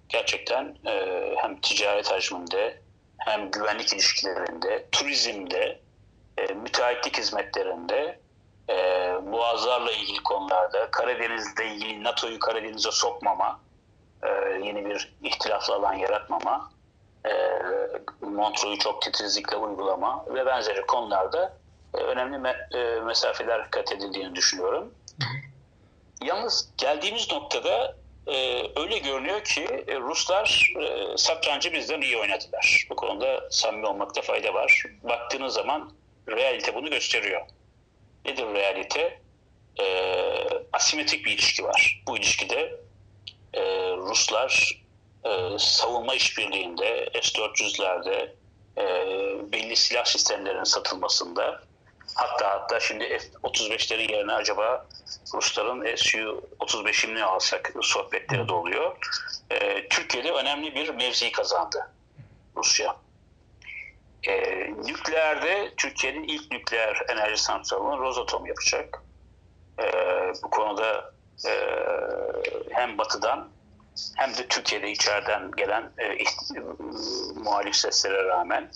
[0.10, 2.82] Gerçekten e, hem ticaret hacminde
[3.18, 5.80] hem güvenlik ilişkilerinde, turizmde,
[6.38, 8.20] e, müteahhitlik hizmetlerinde,
[8.70, 8.74] e,
[9.32, 13.60] boğazlarla ilgili konularda, Karadeniz'le ilgili NATO'yu Karadeniz'e sokmama,
[14.24, 14.28] e,
[14.64, 16.72] yeni bir ihtilaflı alan yaratmama,
[17.26, 17.32] e,
[18.22, 21.58] Montreux'u çok titizlikle uygulama ve benzeri konularda
[21.94, 24.94] e, önemli me- e, mesafeler kat edildiğini düşünüyorum.
[26.22, 27.96] Yalnız geldiğimiz noktada
[28.28, 32.88] e, öyle görünüyor ki e, Ruslar e, satrancı bizden iyi oynadılar.
[32.90, 34.84] Bu konuda samimi olmakta fayda var.
[35.04, 35.92] Baktığınız zaman
[36.28, 37.42] realite bunu gösteriyor.
[38.28, 39.20] Nedir realite?
[39.80, 39.86] E,
[40.74, 42.02] asimetrik bir ilişki var.
[42.08, 42.80] Bu ilişkide
[43.54, 43.62] e,
[43.98, 44.84] Ruslar
[45.26, 48.30] e, savunma işbirliğinde, S-400'lerde,
[48.78, 48.86] e,
[49.52, 51.62] belli silah sistemlerinin satılmasında,
[52.16, 54.88] hatta hatta şimdi F-35'lerin yerine acaba
[55.34, 58.98] Rusların Su-35'ini mi alsak sohbetleri de oluyor.
[59.50, 61.92] E, Türkiye'de önemli bir mevzi kazandı
[62.56, 62.96] Rusya.
[64.24, 64.34] E,
[64.86, 69.04] nükleerde Türkiye'nin ilk nükleer enerji santralını Rosatom yapacak.
[69.80, 69.86] E,
[70.44, 71.14] bu konuda
[71.46, 71.52] e,
[72.70, 73.50] hem batıdan
[74.16, 76.24] hem de Türkiye'de içeriden gelen e,
[77.40, 78.72] muhalif seslere rağmen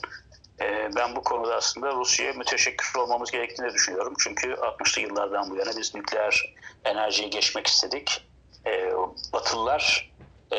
[0.61, 4.13] e, ben bu konuda aslında Rusya'ya müteşekkir olmamız gerektiğini düşünüyorum.
[4.19, 6.53] Çünkü 60'lı yıllardan bu yana biz nükleer
[6.85, 8.27] enerjiye geçmek istedik.
[8.65, 8.91] E,
[9.33, 10.11] Batılılar
[10.53, 10.57] e,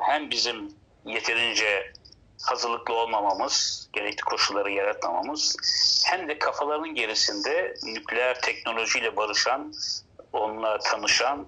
[0.00, 1.92] hem bizim yeterince
[2.42, 5.56] hazırlıklı olmamamız, gerekli koşulları yaratmamamız
[6.06, 9.72] hem de kafalarının gerisinde nükleer teknolojiyle barışan,
[10.32, 11.46] onunla tanışan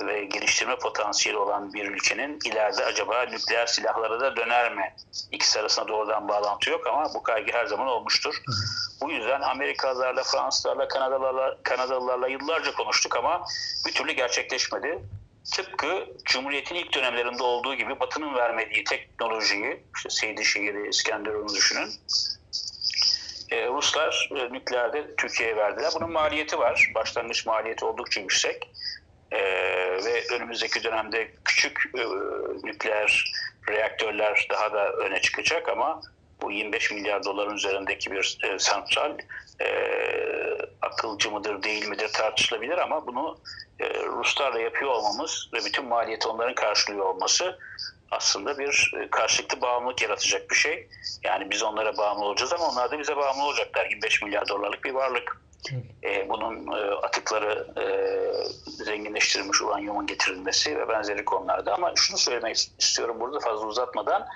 [0.00, 4.94] ve geliştirme potansiyeli olan bir ülkenin ileride acaba nükleer silahlara da döner mi?
[5.32, 8.42] İkisi arasında doğrudan bağlantı yok ama bu kaygı her zaman olmuştur.
[9.00, 13.44] Bu yüzden Amerikalılarla, Fransızlarla, Kanadalılarla, Kanadalılarla yıllarca konuştuk ama
[13.86, 14.98] bir türlü gerçekleşmedi.
[15.54, 21.90] Tıpkı Cumhuriyet'in ilk dönemlerinde olduğu gibi Batı'nın vermediği teknolojiyi, işte Seydişehir'i, İskenderun'u düşünün.
[23.50, 25.92] Ee, Ruslar e, nükleerde Türkiye'ye verdiler.
[25.94, 26.90] Bunun maliyeti var.
[26.94, 28.70] Başlangıç maliyeti oldukça yüksek.
[29.32, 29.38] Ee,
[30.04, 32.02] ve önümüzdeki dönemde küçük e,
[32.66, 33.32] nükleer
[33.68, 36.00] reaktörler daha da öne çıkacak ama
[36.42, 39.18] bu 25 milyar doların üzerindeki bir e, santral
[39.60, 39.68] e,
[40.82, 43.38] akılcı mıdır değil midir tartışılabilir ama bunu
[43.80, 47.58] e, Ruslarla yapıyor olmamız ve bütün maliyeti onların karşılıyor olması
[48.10, 50.88] aslında bir e, karşılıklı bağımlılık yaratacak bir şey.
[51.24, 53.86] Yani biz onlara bağımlı olacağız ama onlar da bize bağımlı olacaklar.
[53.90, 55.40] 25 milyar dolarlık bir varlık.
[56.02, 57.84] E, bunun e, atıkları e,
[58.84, 61.74] zenginleştirilmiş uranyumun getirilmesi ve benzeri konularda.
[61.74, 64.26] Ama şunu söylemek istiyorum burada fazla uzatmadan.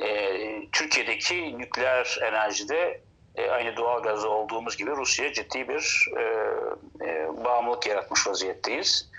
[0.00, 3.00] E, Türkiye'deki nükleer enerjide
[3.36, 6.22] e, aynı doğal gazı olduğumuz gibi Rusya ciddi bir e,
[7.06, 9.10] e, bağımlılık yaratmış vaziyetteyiz.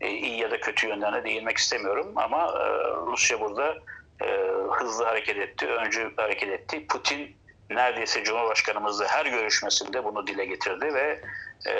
[0.00, 2.64] E, iyi ya da kötü yönlerine değinmek istemiyorum ama e,
[3.06, 3.76] Rusya burada
[4.22, 4.26] e,
[4.70, 6.86] hızlı hareket etti, öncü hareket etti.
[6.86, 7.36] Putin
[7.70, 11.20] neredeyse Cumhurbaşkanımızla her görüşmesinde bunu dile getirdi ve
[11.66, 11.74] e,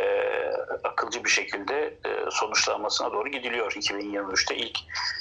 [0.85, 3.73] akılcı bir şekilde e, sonuçlanmasına doğru gidiliyor.
[3.73, 4.79] 2023'te ilk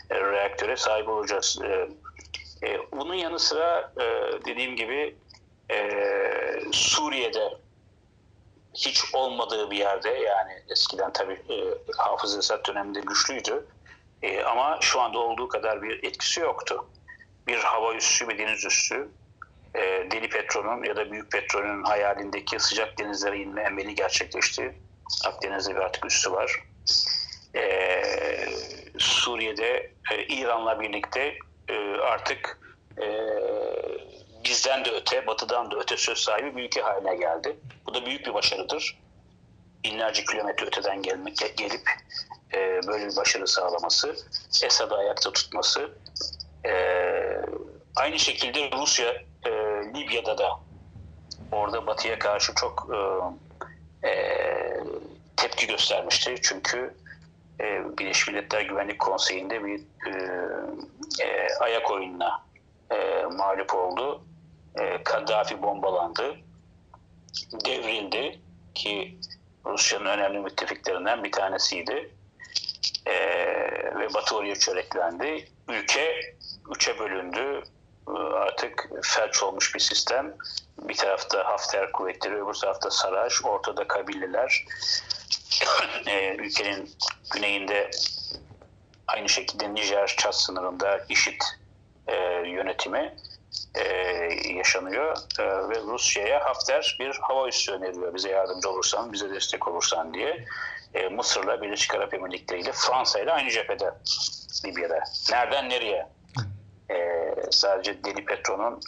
[0.10, 1.60] e, reaktöre sahip olacağız.
[1.64, 1.88] E,
[2.64, 4.06] e, bunun yanı sıra e,
[4.46, 5.16] dediğim gibi
[5.72, 5.90] e,
[6.72, 7.58] Suriye'de
[8.74, 11.56] hiç olmadığı bir yerde yani eskiden tabii e,
[11.98, 13.66] Hafız Esad döneminde güçlüydü
[14.24, 16.86] E, ama şu anda olduğu kadar bir etkisi yoktu.
[17.48, 19.08] Bir hava üssü ve deniz üssü
[19.76, 24.76] e, Deli Petrol'ün ya da Büyük Petrol'ün hayalindeki sıcak denizlere inme emeli gerçekleşti.
[25.26, 26.64] Akdeniz'de bir artık üssü var.
[27.56, 28.04] E,
[28.98, 31.36] Suriye'de e, İran'la birlikte
[31.70, 32.60] e, artık
[33.02, 33.08] e,
[34.46, 37.58] bizden de öte, batıdan da öte söz sahibi bir ülke haline geldi.
[37.86, 39.00] Bu da büyük bir başarıdır.
[39.84, 41.90] Binlerce kilometre öteden gelmek, gelip
[42.54, 44.16] e, böyle bir başarı sağlaması,
[44.64, 45.92] Esad'ı ayakta tutması.
[47.96, 49.14] Aynı şekilde Rusya
[49.96, 50.60] Libya'da da
[51.52, 52.88] orada batıya karşı çok
[55.38, 56.36] tepki göstermişti.
[56.42, 56.94] Çünkü
[57.64, 60.12] e, Birleşmiş Milletler Güvenlik Konseyi'nde bir e,
[61.24, 62.46] e, ayak oyununa
[62.92, 64.24] e, mağlup oldu.
[64.80, 66.36] E, Kaddafi bombalandı,
[67.66, 68.40] devrildi
[68.74, 69.18] ki
[69.66, 72.14] Rusya'nın önemli müttefiklerinden bir tanesiydi.
[73.06, 75.48] Ee, ve Batı oraya çöreklendi.
[75.70, 76.36] Ülke
[76.76, 77.64] üçe bölündü.
[78.34, 80.34] Artık felç olmuş bir sistem.
[80.78, 84.66] Bir tarafta Hafter kuvvetleri, öbür tarafta Saraç, ortada kabileler.
[86.08, 86.92] Ee, ülkenin
[87.34, 87.92] güneyinde
[89.08, 91.42] aynı şekilde Nijer Çat sınırında IŞİD
[92.08, 92.16] e,
[92.48, 93.16] yönetimi
[93.76, 93.84] e,
[94.54, 100.14] yaşanıyor E, ve Rusya'ya Hafter bir hava üssü öneriyor bize yardımcı olursan, bize destek olursan
[100.14, 100.46] diye.
[100.94, 103.94] E, Mısır'la Birleşik Arap Emirlikleri ile Fransa ile aynı cephede
[104.66, 105.04] Libya'da.
[105.32, 106.08] Nereden nereye?
[106.90, 106.96] E,
[107.52, 108.80] sadece Deli Petro'nun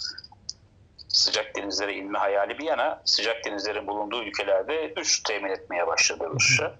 [1.07, 6.73] sıcak denizlere inme hayali bir yana sıcak denizlerin bulunduğu ülkelerde üs temin etmeye başladı Rusya.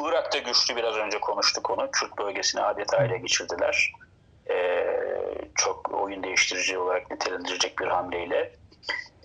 [0.00, 1.90] Irak'ta güçlü biraz önce konuştuk onu.
[1.90, 3.92] Kürt bölgesini adeta ele geçirdiler.
[4.50, 4.86] Ee,
[5.54, 8.52] çok oyun değiştirici olarak nitelendirecek bir hamleyle.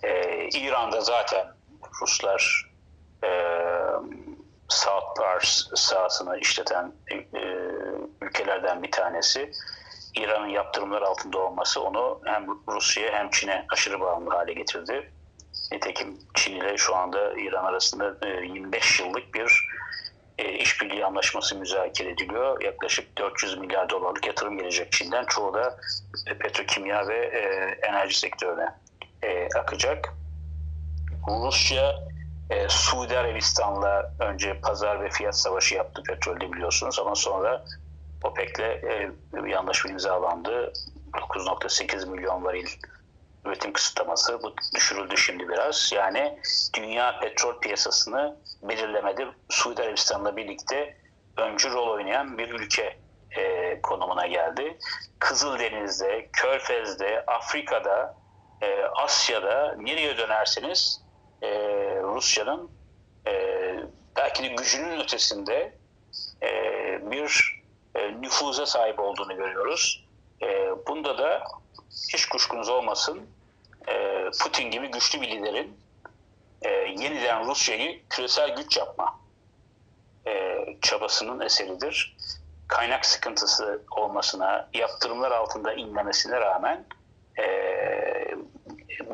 [0.02, 1.46] Ee, İran'da zaten
[2.02, 2.70] Ruslar
[3.24, 3.30] e,
[4.68, 7.38] South Pars sahasını işleten e,
[8.22, 9.52] ülkelerden bir tanesi.
[10.16, 15.12] İran'ın yaptırımlar altında olması onu hem Rusya'ya hem Çin'e aşırı bağımlı hale getirdi.
[15.72, 19.68] Nitekim Çin ile şu anda İran arasında e, 25 yıllık bir
[20.38, 22.62] e, işbirliği anlaşması müzakere ediliyor.
[22.62, 25.24] Yaklaşık 400 milyar dolarlık yatırım gelecek Çin'den.
[25.24, 25.76] Çoğu da
[26.26, 27.40] e, petrokimya ve e,
[27.88, 28.68] enerji sektörüne
[29.22, 30.14] e, akacak.
[31.28, 31.94] Rusya
[32.50, 37.64] e, Suudi Arabistan'la önce pazar ve fiyat savaşı yaptı petrolde biliyorsunuz ama sonra
[38.24, 40.72] OPEC'le e, bir anlaşma imzalandı.
[41.12, 42.66] 9.8 milyon varil
[43.44, 44.42] üretim kısıtlaması.
[44.42, 45.92] Bu düşürüldü şimdi biraz.
[45.94, 46.38] Yani
[46.76, 50.96] dünya petrol piyasasını belirlemede Suudi Arabistan'la birlikte
[51.36, 52.96] öncü rol oynayan bir ülke
[53.36, 54.78] e, konumuna geldi.
[55.18, 58.16] Kızıldeniz'de, Körfez'de, Afrika'da,
[58.62, 61.02] e, Asya'da nereye dönerseniz
[61.42, 61.48] e,
[62.02, 62.70] Rusya'nın
[63.26, 63.32] e,
[64.16, 65.78] belki de gücünün ötesinde
[66.42, 66.50] e,
[67.10, 67.63] bir
[67.94, 70.04] e, nüfuza sahip olduğunu görüyoruz.
[70.42, 71.44] E, bunda da
[72.12, 73.26] hiç kuşkunuz olmasın
[73.88, 75.76] e, Putin gibi güçlü bir liderin
[76.98, 79.20] yeniden Rusya'yı küresel güç yapma
[80.82, 82.16] çabasının eseridir.
[82.68, 86.84] Kaynak sıkıntısı olmasına, yaptırımlar altında inlemesine rağmen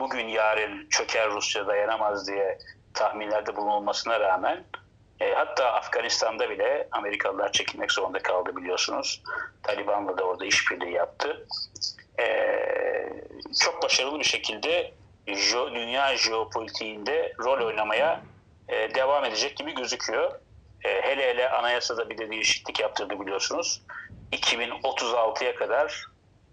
[0.00, 2.58] bugün yarın çöker Rusya dayanamaz diye
[2.94, 4.64] tahminlerde bulunulmasına rağmen
[5.20, 9.22] e, hatta Afganistan'da bile Amerikalılar çekilmek zorunda kaldı biliyorsunuz.
[9.62, 11.46] Taliban'la da orada işbirliği yaptı.
[12.20, 12.26] E,
[13.60, 14.94] çok başarılı bir şekilde
[15.26, 18.22] jo, dünya jeopolitiğinde rol oynamaya
[18.68, 20.32] e, devam edecek gibi gözüküyor.
[20.84, 23.82] E, hele hele anayasada bir de değişiklik yaptırdı biliyorsunuz.
[24.32, 26.04] 2036'ya kadar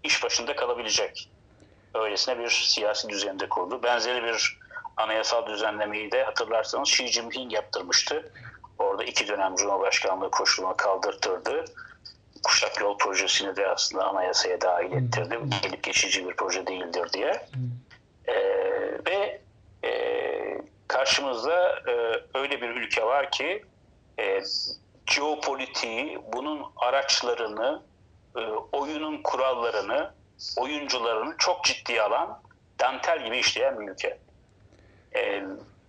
[0.02, 1.30] iş başında kalabilecek.
[1.94, 3.82] Öylesine bir siyasi düzende kurdu.
[3.82, 4.58] Benzeri bir
[4.96, 8.32] anayasal düzenlemeyi de hatırlarsanız Xi Jinping yaptırmıştı.
[8.98, 11.64] Orada iki dönem Cumhurbaşkanlığı koşulunu kaldırtırdı.
[12.42, 15.38] Kuşak Yol Projesi'ni de aslında anayasaya dahil ettirdi.
[15.62, 17.46] Gelip geçici bir proje değildir diye.
[18.26, 18.34] Ee,
[19.06, 19.40] ve
[19.84, 19.92] e,
[20.88, 21.92] karşımızda e,
[22.38, 23.64] öyle bir ülke var ki
[24.18, 24.40] e,
[25.06, 27.82] jeopolitiği, bunun araçlarını,
[28.36, 28.40] e,
[28.72, 30.14] oyunun kurallarını,
[30.56, 32.42] oyuncularını çok ciddiye alan,
[32.80, 34.18] dantel gibi işleyen bir ülke.
[35.14, 35.42] E,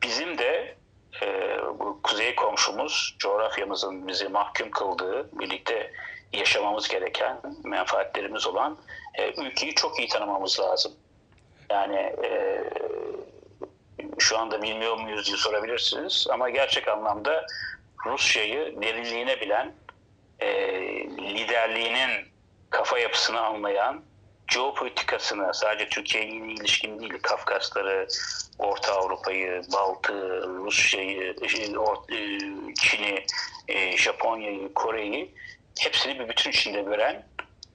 [0.04, 0.79] bizim de
[1.24, 5.92] e, bu kuzey komşumuz, coğrafyamızın bizi mahkum kıldığı, birlikte
[6.34, 8.78] yaşamamız gereken, menfaatlerimiz olan
[9.16, 10.92] e, ülkeyi çok iyi tanımamız lazım.
[11.70, 12.64] Yani e,
[14.20, 17.46] şu anda bilmiyor muyuz diye sorabilirsiniz ama gerçek anlamda
[18.06, 19.74] Rusya'yı derinliğine bilen,
[20.40, 20.50] e,
[21.18, 22.28] liderliğinin
[22.70, 24.04] kafa yapısını anlayan,
[24.50, 28.08] jeopolitikasını sadece Türkiye ile ilişkin değil, Kafkasları,
[28.60, 31.36] Orta Avrupa'yı, Baltı, Rusya'yı,
[32.76, 33.26] Çin'i,
[33.98, 35.34] Japonya'yı, Kore'yi
[35.80, 37.26] hepsini bir bütün içinde gören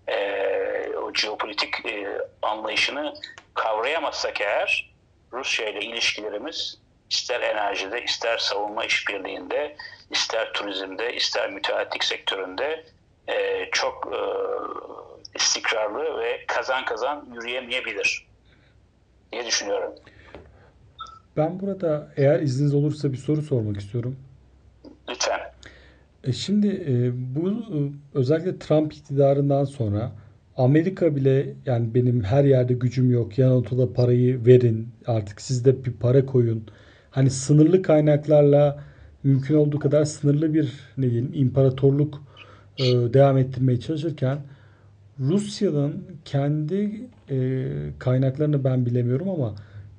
[0.08, 3.14] e, o jeopolitik e, anlayışını
[3.54, 4.94] kavrayamazsak eğer
[5.32, 6.78] Rusya ile ilişkilerimiz
[7.10, 9.76] ister enerjide, ister savunma işbirliğinde,
[10.10, 12.84] ister turizmde, ister müteahhitlik sektöründe
[13.28, 14.20] e, çok e,
[15.34, 18.26] istikrarlı ve kazan kazan yürüyemeyebilir
[19.32, 19.92] diye düşünüyorum.
[21.36, 24.16] Ben burada eğer izniniz olursa bir soru sormak istiyorum.
[25.08, 25.40] Lütfen.
[26.24, 27.78] E şimdi e, bu e,
[28.14, 30.12] özellikle Trump iktidarından sonra
[30.56, 33.38] Amerika bile yani benim her yerde gücüm yok.
[33.38, 33.62] Yan
[33.94, 34.88] parayı verin.
[35.06, 36.64] Artık siz de bir para koyun.
[37.10, 38.84] Hani sınırlı kaynaklarla
[39.22, 42.22] mümkün olduğu kadar sınırlı bir ne diyelim imparatorluk
[42.78, 44.38] e, devam ettirmeye çalışırken
[45.20, 47.36] Rusya'nın kendi e,
[47.98, 49.54] kaynaklarını ben bilemiyorum ama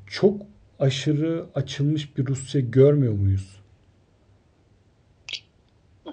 [0.07, 0.41] çok
[0.79, 3.61] aşırı açılmış bir Rusya görmüyor muyuz?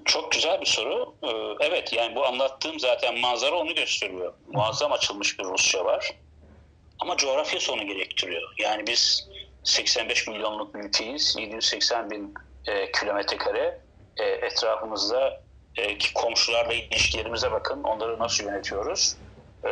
[0.04, 1.14] Çok güzel bir soru.
[1.22, 1.28] Ee,
[1.60, 4.32] evet yani bu anlattığım zaten manzara onu gösteriyor.
[4.48, 6.14] Muazzam açılmış bir Rusya var.
[6.98, 8.42] Ama coğrafya sonu gerektiriyor.
[8.58, 9.28] Yani biz
[9.64, 11.36] 85 milyonluk bir ülkeyiz.
[11.38, 12.34] 780 bin
[12.66, 13.80] e, kilometre kare.
[14.16, 15.41] E, etrafımızda
[15.76, 17.82] e, ki komşularla ilişkilerimize bakın.
[17.82, 19.16] Onları nasıl yönetiyoruz?
[19.64, 19.68] E,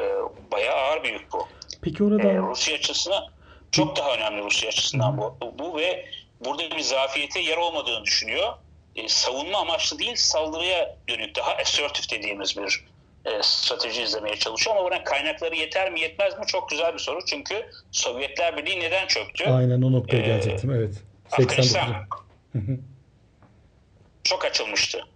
[0.53, 1.49] bayağı ağır bir yük bu.
[1.83, 3.25] Peki orada E, Rusya açısından
[3.73, 5.37] çok daha önemli Rusya açısından bu.
[5.59, 6.07] Bu ve
[6.45, 8.53] burada bir zafiyete yer olmadığını düşünüyor.
[8.97, 12.85] E, savunma amaçlı değil saldırıya dönük daha assertive dediğimiz bir
[13.25, 17.25] e, strateji izlemeye çalışıyor ama buna kaynakları yeter mi yetmez mi çok güzel bir soru.
[17.27, 19.45] Çünkü Sovyetler Birliği neden çöktü?
[19.45, 20.71] aynen o noktaya Ee, gelecektim.
[20.71, 20.95] Evet.
[21.33, 22.21] Afganistan 89.
[22.53, 22.79] Hı hı.
[24.25, 25.07] çok açılmıştı.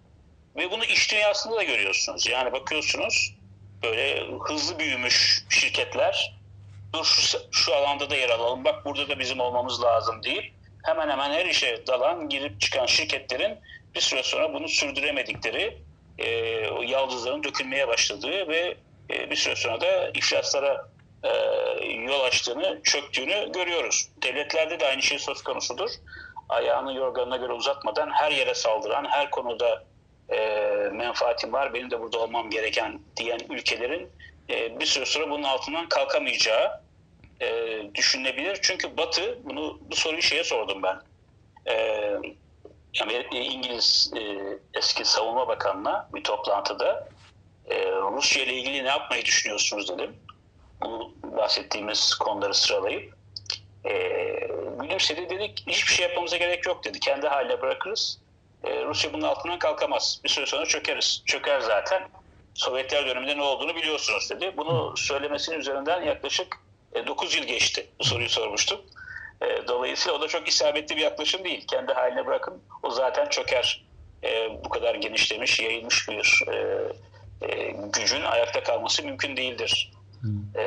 [0.55, 2.27] Ve bunu iş dünyasında da görüyorsunuz.
[2.27, 3.35] Yani bakıyorsunuz
[3.83, 6.35] böyle hızlı büyümüş şirketler
[6.93, 10.53] dur şu, şu alanda da yer alalım bak burada da bizim olmamız lazım deyip
[10.83, 13.57] hemen hemen her işe dalan girip çıkan şirketlerin
[13.95, 15.77] bir süre sonra bunu sürdüremedikleri
[16.17, 18.77] e, o yaldızların dökülmeye başladığı ve
[19.09, 20.89] e, bir süre sonra da iflaslara
[21.23, 21.29] e,
[21.85, 24.09] yol açtığını, çöktüğünü görüyoruz.
[24.23, 25.89] Devletlerde de aynı şey söz konusudur.
[26.49, 29.83] Ayağını yorganına göre uzatmadan her yere saldıran, her konuda
[30.29, 30.39] e,
[30.93, 34.09] menfaatim var, benim de burada olmam gereken diyen ülkelerin
[34.49, 36.81] e, bir süre sonra bunun altından kalkamayacağı
[37.41, 38.59] e, düşünülebilir.
[38.61, 41.01] Çünkü Batı, bunu bu soruyu şeye sordum ben.
[41.71, 42.17] E,
[43.01, 44.21] Amerika, İngiliz e,
[44.73, 47.09] eski savunma bakanına bir toplantıda
[47.69, 50.15] e, Rusya ile ilgili ne yapmayı düşünüyorsunuz dedim.
[50.81, 53.13] Bu bahsettiğimiz konuları sıralayıp
[53.85, 53.91] e,
[54.81, 56.99] gülümsedi dedik hiçbir şey yapmamıza gerek yok dedi.
[56.99, 58.19] Kendi haline bırakırız.
[58.65, 60.19] E, Rusya bunun altından kalkamaz.
[60.23, 61.23] Bir süre sonra çökeriz.
[61.25, 62.03] Çöker zaten.
[62.53, 64.53] Sovyetler döneminde ne olduğunu biliyorsunuz dedi.
[64.57, 66.57] Bunu söylemesinin üzerinden yaklaşık
[67.07, 67.87] 9 yıl geçti.
[67.99, 68.81] Bu soruyu sormuştum.
[69.41, 71.67] E, dolayısıyla o da çok isabetli bir yaklaşım değil.
[71.67, 72.61] Kendi haline bırakın.
[72.83, 73.85] O zaten çöker.
[74.23, 76.55] E, bu kadar genişlemiş, yayılmış bir e,
[77.41, 79.91] e, gücün ayakta kalması mümkün değildir.
[80.57, 80.65] E,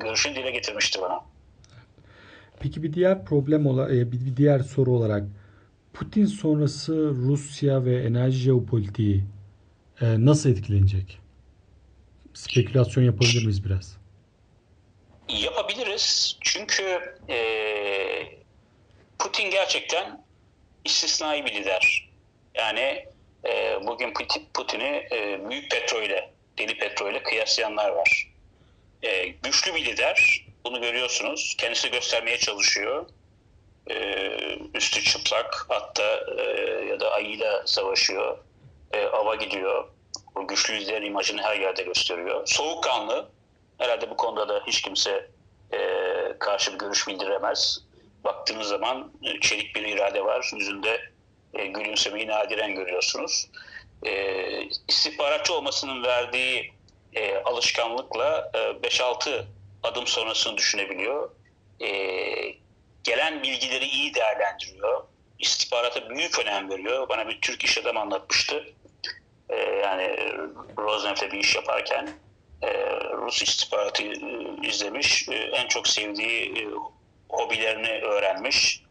[0.00, 1.20] görüşünü dile getirmişti bana.
[2.60, 5.22] Peki bir diğer problem bir bir diğer soru olarak
[5.94, 9.24] Putin sonrası Rusya ve enerji jeopolitiği
[10.00, 11.18] e, nasıl etkilenecek?
[12.34, 13.96] Spekülasyon yapabilir miyiz biraz?
[15.28, 16.38] Yapabiliriz.
[16.40, 17.36] Çünkü e,
[19.18, 20.24] Putin gerçekten
[20.84, 22.10] istisnai bir lider.
[22.54, 23.06] Yani
[23.46, 28.32] e, bugün Putin- Putin'i e, büyük petrolle, deli petrolle kıyaslayanlar var.
[29.02, 30.46] E, güçlü bir lider.
[30.64, 31.54] Bunu görüyorsunuz.
[31.58, 33.06] Kendisi göstermeye çalışıyor.
[33.90, 34.28] E,
[34.74, 35.66] üstü çıplak.
[35.68, 36.42] Hatta e,
[36.84, 38.38] ya da ayıyla savaşıyor.
[38.92, 39.88] E, ava gidiyor.
[40.34, 42.46] O güçlü lider imajını her yerde gösteriyor.
[42.46, 43.28] Soğukkanlı.
[43.78, 45.30] Herhalde bu konuda da hiç kimse
[45.72, 45.78] e,
[46.38, 47.84] karşı bir görüş bildiremez.
[48.24, 50.50] Baktığınız zaman e, çelik bir irade var.
[50.54, 51.00] Yüzünde
[51.54, 53.48] e, gülümsemeyi nadiren görüyorsunuz.
[54.02, 56.72] E, istihbaratçı olmasının verdiği
[57.14, 59.44] e, alışkanlıkla e, 5-6
[59.82, 61.30] adım sonrasını düşünebiliyor.
[61.80, 61.88] E,
[63.04, 65.04] gelen bilgileri iyi değerlendiriyor.
[65.38, 67.08] İstihbarata büyük önem veriyor.
[67.08, 68.64] Bana bir Türk iş adamı anlatmıştı.
[69.48, 70.16] E, yani
[70.78, 72.10] Rosneft'e bir iş yaparken
[72.62, 72.70] e,
[73.12, 75.28] Rus istihbaratı e, izlemiş.
[75.28, 76.64] E, en çok sevdiği e,
[77.28, 78.82] hobilerini öğrenmiş,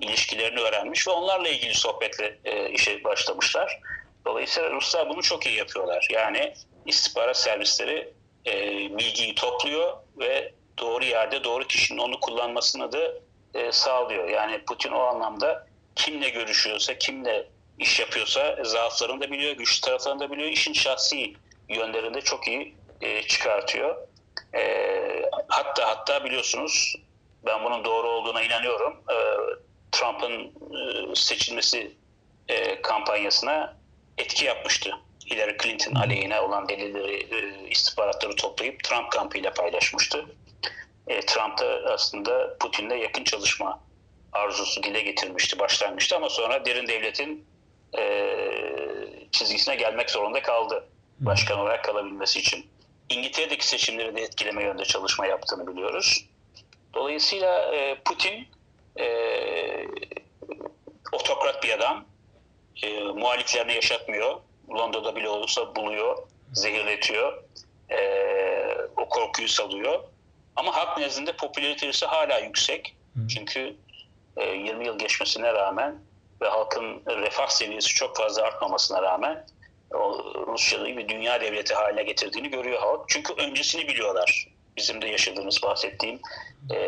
[0.00, 3.80] ilişkilerini öğrenmiş ve onlarla ilgili sohbetle e, işe başlamışlar.
[4.26, 6.08] Dolayısıyla Ruslar bunu çok iyi yapıyorlar.
[6.10, 6.54] Yani
[6.86, 8.12] istihbarat servisleri
[8.46, 8.52] e,
[8.98, 13.12] bilgiyi topluyor ve doğru yerde doğru kişinin onu kullanmasını da
[13.54, 14.28] e, sağlıyor.
[14.28, 17.46] Yani Putin o anlamda kimle görüşüyorsa, kimle
[17.78, 20.48] iş yapıyorsa zaaflarını da biliyor, güçlü taraflarını da biliyor.
[20.48, 21.34] İşin şahsi
[21.68, 23.96] yönlerinde çok iyi e, çıkartıyor.
[24.54, 24.62] E,
[25.48, 26.94] hatta hatta biliyorsunuz
[27.46, 29.02] ben bunun doğru olduğuna inanıyorum.
[29.10, 29.16] E,
[29.92, 31.96] Trump'ın e, seçilmesi
[32.48, 33.76] e, kampanyasına
[34.18, 34.90] etki yapmıştı.
[35.30, 40.26] Hillary Clinton aleyhine olan delilleri, e, istihbaratları toplayıp Trump kampıyla paylaşmıştı.
[41.12, 43.80] E, Trump da aslında Putin'le yakın çalışma
[44.32, 47.46] arzusu dile getirmişti, başlanmıştı ama sonra derin devletin
[47.98, 48.36] e,
[49.32, 50.88] çizgisine gelmek zorunda kaldı.
[51.20, 52.66] Başkan olarak kalabilmesi için.
[53.08, 56.24] İngiltere'deki seçimleri de etkileme yönde çalışma yaptığını biliyoruz.
[56.94, 58.48] Dolayısıyla e, Putin
[59.00, 59.06] e,
[61.12, 62.04] otokrat bir adam.
[62.82, 64.40] E, muhaliflerini yaşatmıyor.
[64.70, 66.18] Londra'da bile olursa buluyor,
[66.52, 67.42] zehirletiyor.
[67.90, 67.98] E,
[68.96, 70.00] o korkuyu salıyor.
[70.56, 72.96] Ama halk nezdinde popülaritesi hala yüksek.
[73.28, 73.76] Çünkü
[74.36, 75.98] e, 20 yıl geçmesine rağmen
[76.40, 79.46] ve halkın refah seviyesi çok fazla artmamasına rağmen
[79.94, 83.04] o Rusya'yı bir dünya devleti haline getirdiğini görüyor halk.
[83.08, 84.48] Çünkü öncesini biliyorlar.
[84.76, 86.20] Bizim de yaşadığımız bahsettiğim
[86.70, 86.78] e,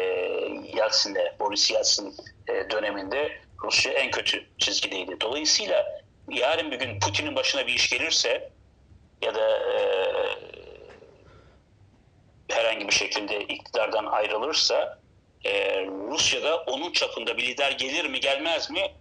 [0.77, 2.15] Yeltsin'le, Boris Yeltsin
[2.49, 3.33] e, döneminde
[3.65, 5.21] Rusya en kötü çizgideydi.
[5.21, 8.51] Dolayısıyla yarın bir gün Putin'in başına bir iş gelirse
[9.23, 9.81] ya da e,
[12.49, 14.99] herhangi bir şekilde iktidardan ayrılırsa
[15.45, 18.93] e, Rusya'da onun çapında bir lider gelir mi gelmez mi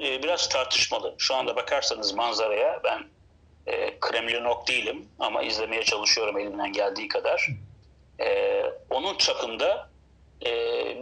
[0.00, 1.14] e, biraz tartışmalı.
[1.18, 3.04] Şu anda bakarsanız manzaraya ben
[3.66, 7.48] e, Kremlinok değilim ama izlemeye çalışıyorum elimden geldiği kadar.
[8.20, 9.90] E, onun çapında
[10.46, 10.50] e,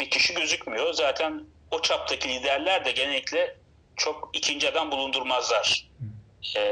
[0.01, 0.93] bir kişi gözükmüyor.
[0.93, 3.57] Zaten o çaptaki liderler de genellikle
[3.97, 5.89] çok ikinci adam bulundurmazlar.
[6.57, 6.63] E,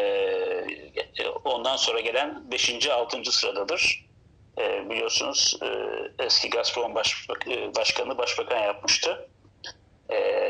[1.45, 2.89] ondan sonra gelen 5.
[2.89, 3.33] 6.
[3.33, 4.08] sıradadır.
[4.59, 5.69] E, biliyorsunuz e,
[6.25, 9.29] eski Gazprom Başbak e, Başkanı başbakan yapmıştı.
[10.11, 10.41] E,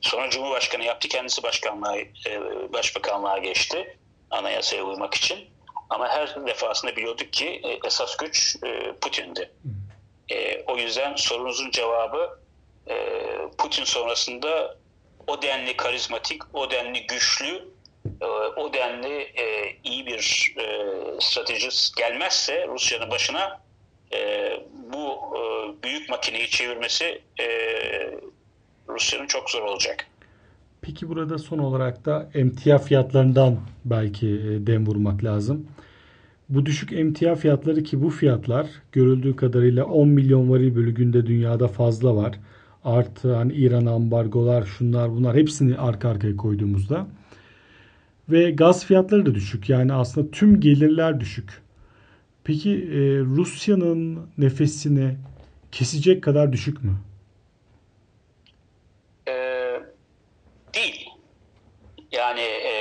[0.00, 1.08] sonra Cumhurbaşkanı yaptı.
[1.08, 2.40] Kendisi başkanlığa, e,
[2.72, 3.98] başbakanlığa geçti.
[4.30, 5.38] Anayasaya uymak için.
[5.90, 9.50] Ama her defasında biliyorduk ki e, esas güç e, Putin'di.
[10.28, 12.40] E, o yüzden sorunuzun cevabı
[12.88, 12.94] e,
[13.58, 14.76] Putin sonrasında
[15.26, 17.68] o denli karizmatik, o denli güçlü,
[18.56, 20.66] o denli e, iyi bir e,
[21.20, 23.60] stratejist gelmezse Rusya'nın başına
[24.12, 24.50] e,
[24.92, 25.40] bu e,
[25.82, 27.22] büyük makineyi çevirmesi
[28.88, 30.06] Rusya'nın çok zor olacak.
[30.82, 34.26] Peki burada son olarak da emtia fiyatlarından belki
[34.66, 35.66] dem vurmak lazım.
[36.48, 41.68] Bu düşük emtia fiyatları ki bu fiyatlar görüldüğü kadarıyla 10 milyon varil bölü günde dünyada
[41.68, 42.38] fazla var.
[42.84, 47.06] Artı hani İran ambargolar şunlar bunlar hepsini arka arkaya koyduğumuzda.
[48.28, 49.68] Ve gaz fiyatları da düşük.
[49.68, 51.62] Yani aslında tüm gelirler düşük.
[52.44, 55.16] Peki e, Rusya'nın nefesini
[55.72, 56.96] kesecek kadar düşük mü?
[59.28, 59.80] Ee,
[60.74, 61.08] değil.
[62.12, 62.72] Yani e,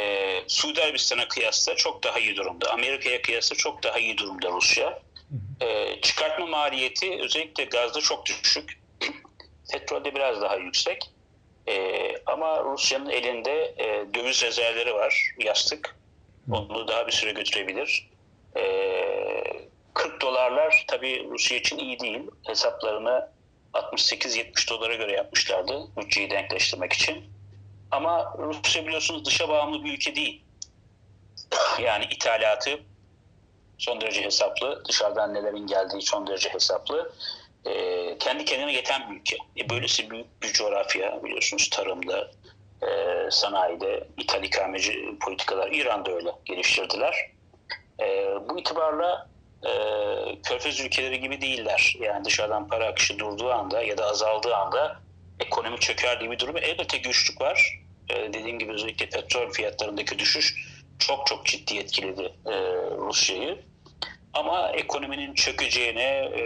[0.47, 2.73] Suudi Arabistan'a kıyasla çok daha iyi durumda.
[2.73, 4.99] Amerika'ya kıyasla çok daha iyi durumda Rusya.
[5.61, 8.79] E, çıkartma maliyeti özellikle gazda çok düşük.
[9.71, 11.14] Petrolde biraz daha yüksek.
[11.67, 15.33] E, ama Rusya'nın elinde e, döviz rezervleri var.
[15.39, 15.95] Yastık.
[16.51, 18.09] Onu daha bir süre götürebilir.
[18.57, 18.63] E,
[19.93, 22.21] 40 dolarlar tabii Rusya için iyi değil.
[22.43, 23.29] Hesaplarını
[23.73, 27.23] 68-70 dolara göre yapmışlardı bütçeyi denkleştirmek için.
[27.91, 30.43] Ama Rusya biliyorsunuz dışa bağımlı bir ülke değil.
[31.81, 32.79] Yani ithalatı
[33.77, 34.83] son derece hesaplı.
[34.89, 37.13] Dışarıdan nelerin geldiği son derece hesaplı.
[37.67, 39.37] Ee, kendi kendine yeten bir ülke.
[39.57, 42.31] E, böylesi büyük bir coğrafya biliyorsunuz tarımda,
[42.81, 42.87] e,
[43.31, 47.31] sanayide, ithal ikameci politikalar İran'da öyle geliştirdiler.
[47.99, 49.29] E, bu itibarla
[49.63, 49.71] e,
[50.43, 51.95] körfez ülkeleri gibi değiller.
[51.99, 54.99] Yani dışarıdan para akışı durduğu anda ya da azaldığı anda
[55.39, 56.57] ekonomi çöker diye bir durum.
[56.57, 57.79] Elbette güçlük var.
[58.09, 62.53] E, dediğim gibi özellikle petrol fiyatlarındaki düşüş çok çok ciddi etkiledi e,
[62.97, 63.59] Rusya'yı.
[64.35, 66.41] Ama ekonominin çökeceğine, e,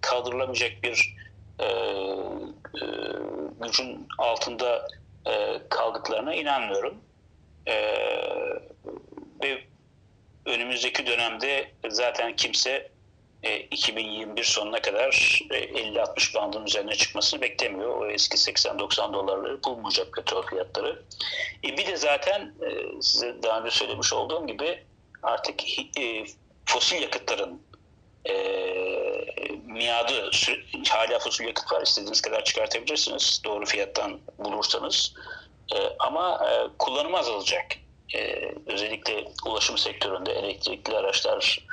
[0.00, 1.16] kaldırılamayacak bir
[1.58, 2.86] e, e,
[3.60, 4.88] gücün altında
[5.68, 6.94] kaldıklarına inanmıyorum.
[9.42, 9.64] Ve
[10.46, 12.90] önümüzdeki dönemde zaten kimse
[13.42, 18.00] e, 2021 sonuna kadar e, 50-60 bandın üzerine çıkmasını beklemiyor.
[18.00, 21.02] O eski 80-90 dolarları bulmayacak petrol fiyatları.
[21.64, 22.54] E, bir de zaten
[23.00, 24.82] size daha önce söylemiş olduğum gibi
[25.22, 25.60] artık
[26.66, 27.62] fosil yakıtların
[28.24, 28.34] e,
[29.64, 30.30] miadı
[30.88, 31.82] hala fosil yakıt var.
[31.82, 33.42] İstediğiniz kadar çıkartabilirsiniz.
[33.44, 35.14] Doğru fiyattan bulursanız.
[35.74, 37.66] E, ama e, kullanımı azalacak.
[38.14, 41.66] E, özellikle ulaşım sektöründe elektrikli araçlar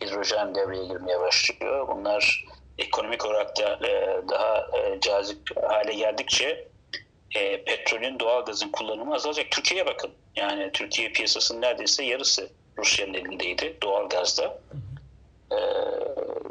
[0.00, 1.88] hidrojen devreye girmeye başlıyor.
[1.88, 2.44] Bunlar
[2.78, 6.68] ekonomik olarak da e, daha e, cazip hale geldikçe
[7.34, 9.50] e, petrolün doğalgazın kullanımı azalacak.
[9.50, 10.10] Türkiye'ye bakın.
[10.36, 14.58] Yani Türkiye piyasasının neredeyse yarısı Rusya'nın elindeydi doğalgazda.
[15.52, 15.58] E,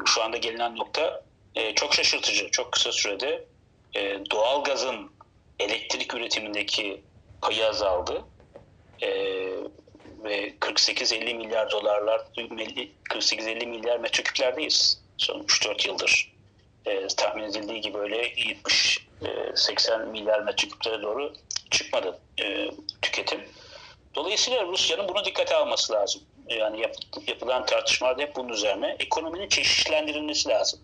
[0.06, 1.22] şu anda gelinen nokta
[1.54, 2.50] e, çok şaşırtıcı.
[2.50, 3.44] Çok kısa sürede
[3.94, 5.10] e, doğalgazın
[5.58, 7.02] elektrik üretimindeki
[7.42, 8.24] payı azaldı.
[9.02, 9.08] E,
[10.24, 16.32] ve 48-50 milyar dolarlar 48-50 milyar metreküplerdeyiz son 3-4 yıldır.
[16.86, 21.32] E, tahmin edildiği gibi öyle 70-80 milyar metreküplere doğru
[21.70, 22.70] çıkmadı e,
[23.02, 23.40] tüketim.
[24.18, 26.22] Dolayısıyla Rusya'nın bunu dikkate alması lazım.
[26.48, 26.94] Yani yap,
[27.26, 28.96] yapılan tartışmalarda hep bunun üzerine.
[28.98, 30.80] Ekonominin çeşitlendirilmesi lazım.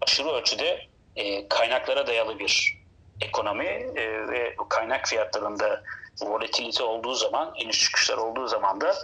[0.00, 0.80] Aşırı ölçüde
[1.16, 2.78] e, kaynaklara dayalı bir
[3.20, 5.82] ekonomi e, ve kaynak fiyatlarında
[6.22, 8.94] volatilite olduğu zaman, iniş çıkışlar olduğu zaman da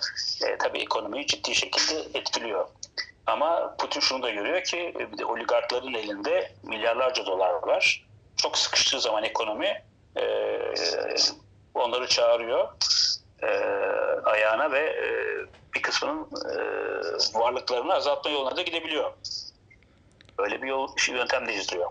[0.46, 2.68] e, tabii ekonomiyi ciddi şekilde etkiliyor.
[3.26, 8.06] Ama Putin şunu da görüyor ki bir de oligarkların elinde milyarlarca dolar var.
[8.36, 9.82] Çok sıkıştığı zaman ekonomi
[10.16, 10.24] e,
[11.74, 12.68] onları çağırıyor
[13.42, 13.46] e,
[14.24, 15.08] ayağına ve e,
[15.74, 16.58] bir kısmının e,
[17.34, 19.12] varlıklarını azaltma yoluna da gidebiliyor.
[20.38, 21.90] Böyle bir yol, yöntem de izliyor.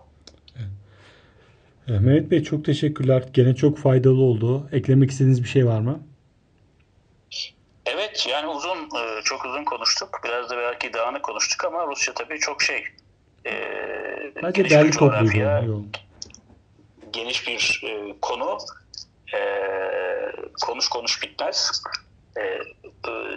[1.88, 3.24] Mehmet Bey çok teşekkürler.
[3.34, 4.70] Gene çok faydalı oldu.
[4.72, 6.00] Eklemek istediğiniz bir şey var mı?
[7.86, 10.22] Evet yani uzun e, çok uzun konuştuk.
[10.26, 12.84] Biraz da belki dağınık konuştuk ama Rusya tabii çok şey.
[13.46, 13.54] e,
[14.44, 15.86] Bence derli bir topluydu.
[17.14, 18.58] geniş bir e, konu.
[19.34, 19.40] E,
[20.62, 21.82] konuş konuş bitmez.
[22.38, 22.62] E, e,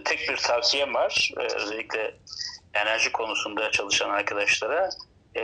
[0.05, 1.31] tek bir tavsiyem var.
[1.37, 2.15] E, özellikle
[2.75, 4.91] enerji konusunda çalışan arkadaşlara.
[5.35, 5.43] E,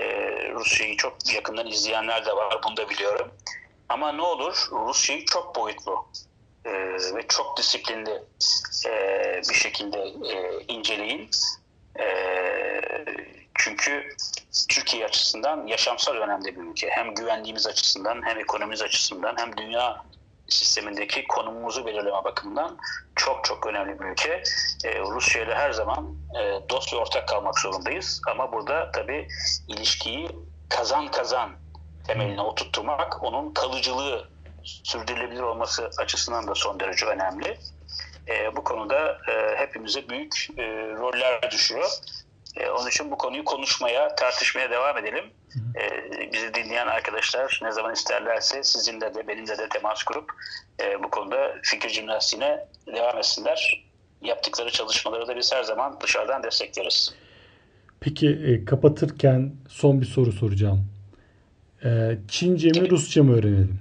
[0.52, 2.60] Rusya'yı çok yakından izleyenler de var.
[2.64, 3.30] Bunu da biliyorum.
[3.88, 6.06] Ama ne olur Rusya'yı çok boyutlu
[6.64, 6.72] e,
[7.14, 8.22] ve çok disiplinli
[8.86, 8.92] e,
[9.48, 9.98] bir şekilde
[10.34, 11.30] e, inceleyin.
[12.00, 12.06] E,
[13.54, 14.08] çünkü
[14.68, 16.88] Türkiye açısından yaşamsal önemli bir ülke.
[16.90, 20.04] Hem güvenliğimiz açısından hem ekonomimiz açısından hem dünya
[20.48, 22.78] sistemindeki konumumuzu belirleme bakımından
[23.16, 24.42] çok çok önemli bir ülke.
[24.84, 28.20] E, Rusya ile her zaman e, dost ve ortak kalmak zorundayız.
[28.30, 29.28] Ama burada tabii
[29.68, 30.28] ilişkiyi
[30.68, 31.50] kazan kazan
[32.06, 34.28] temeline oturtturmak, onun kalıcılığı
[34.64, 37.58] sürdürülebilir olması açısından da son derece önemli.
[38.28, 40.62] E, bu konuda e, hepimize büyük e,
[40.98, 41.90] roller düşüyor.
[42.56, 45.24] E, onun için bu konuyu konuşmaya, tartışmaya devam edelim.
[45.76, 50.30] E, bizi dinleyen arkadaşlar ne zaman isterlerse sizinle de benimle de temas kurup
[50.82, 53.84] e, bu konuda fikir jimnastiğine devam etsinler.
[54.22, 57.14] Yaptıkları çalışmaları da biz her zaman dışarıdan destekleriz.
[58.00, 60.86] Peki e, kapatırken son bir soru soracağım.
[61.84, 62.90] E, Çince mi.
[62.90, 63.80] Rusça mı öğrenelim?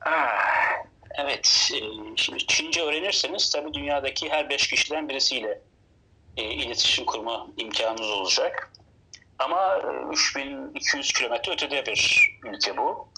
[0.00, 0.84] Ah,
[1.18, 1.78] evet, e,
[2.16, 5.60] şimdi Çince öğrenirseniz tabii dünyadaki her beş kişiden birisiyle
[6.36, 8.72] e, iletişim kurma imkanınız olacak.
[9.38, 13.08] Ama e, 3200 kilometre ötede bir ülke bu.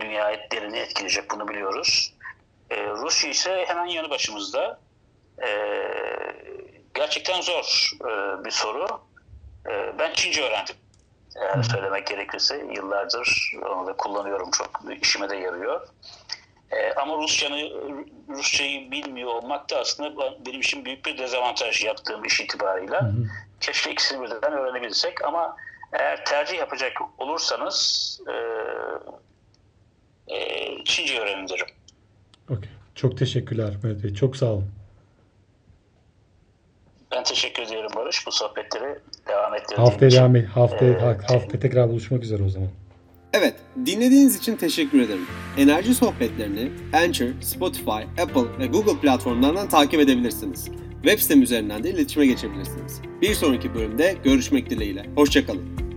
[0.00, 2.14] Dünya etlerini etkileyecek bunu biliyoruz.
[2.70, 4.80] E, Rusya ise hemen yanı başımızda.
[5.42, 5.48] E,
[6.94, 8.86] gerçekten zor e, bir soru.
[9.70, 10.76] E, ben Çince öğrendim.
[11.36, 15.88] Eğer söylemek gerekirse yıllardır onu da kullanıyorum çok işime de yarıyor.
[16.72, 17.70] Ee, ama Rusçanı,
[18.28, 23.02] Rusçayı bilmiyor olmak da aslında benim için büyük bir dezavantaj yaptığım iş itibarıyla.
[23.02, 23.26] Hı hı.
[23.60, 25.56] Keşke ikisini birden öğrenebilsek ama
[25.92, 28.34] eğer tercih yapacak olursanız e,
[30.34, 31.66] e, Çince öğrenin derim.
[32.50, 32.70] Okey.
[32.94, 34.14] Çok teşekkürler Mehmet Bey.
[34.14, 34.70] Çok sağ olun.
[37.12, 38.26] Ben teşekkür ediyorum Barış.
[38.26, 38.98] Bu sohbetleri
[39.28, 42.68] devam ettirdiğin Haftaya devam haftaya, Ee, haftaya tekrar buluşmak üzere o zaman.
[43.32, 43.54] Evet,
[43.86, 45.26] dinlediğiniz için teşekkür ederim.
[45.58, 50.68] Enerji sohbetlerini Anchor, Spotify, Apple ve Google platformlarından takip edebilirsiniz.
[51.02, 53.00] Web sitem üzerinden de iletişime geçebilirsiniz.
[53.22, 55.06] Bir sonraki bölümde görüşmek dileğiyle.
[55.14, 55.89] Hoşçakalın.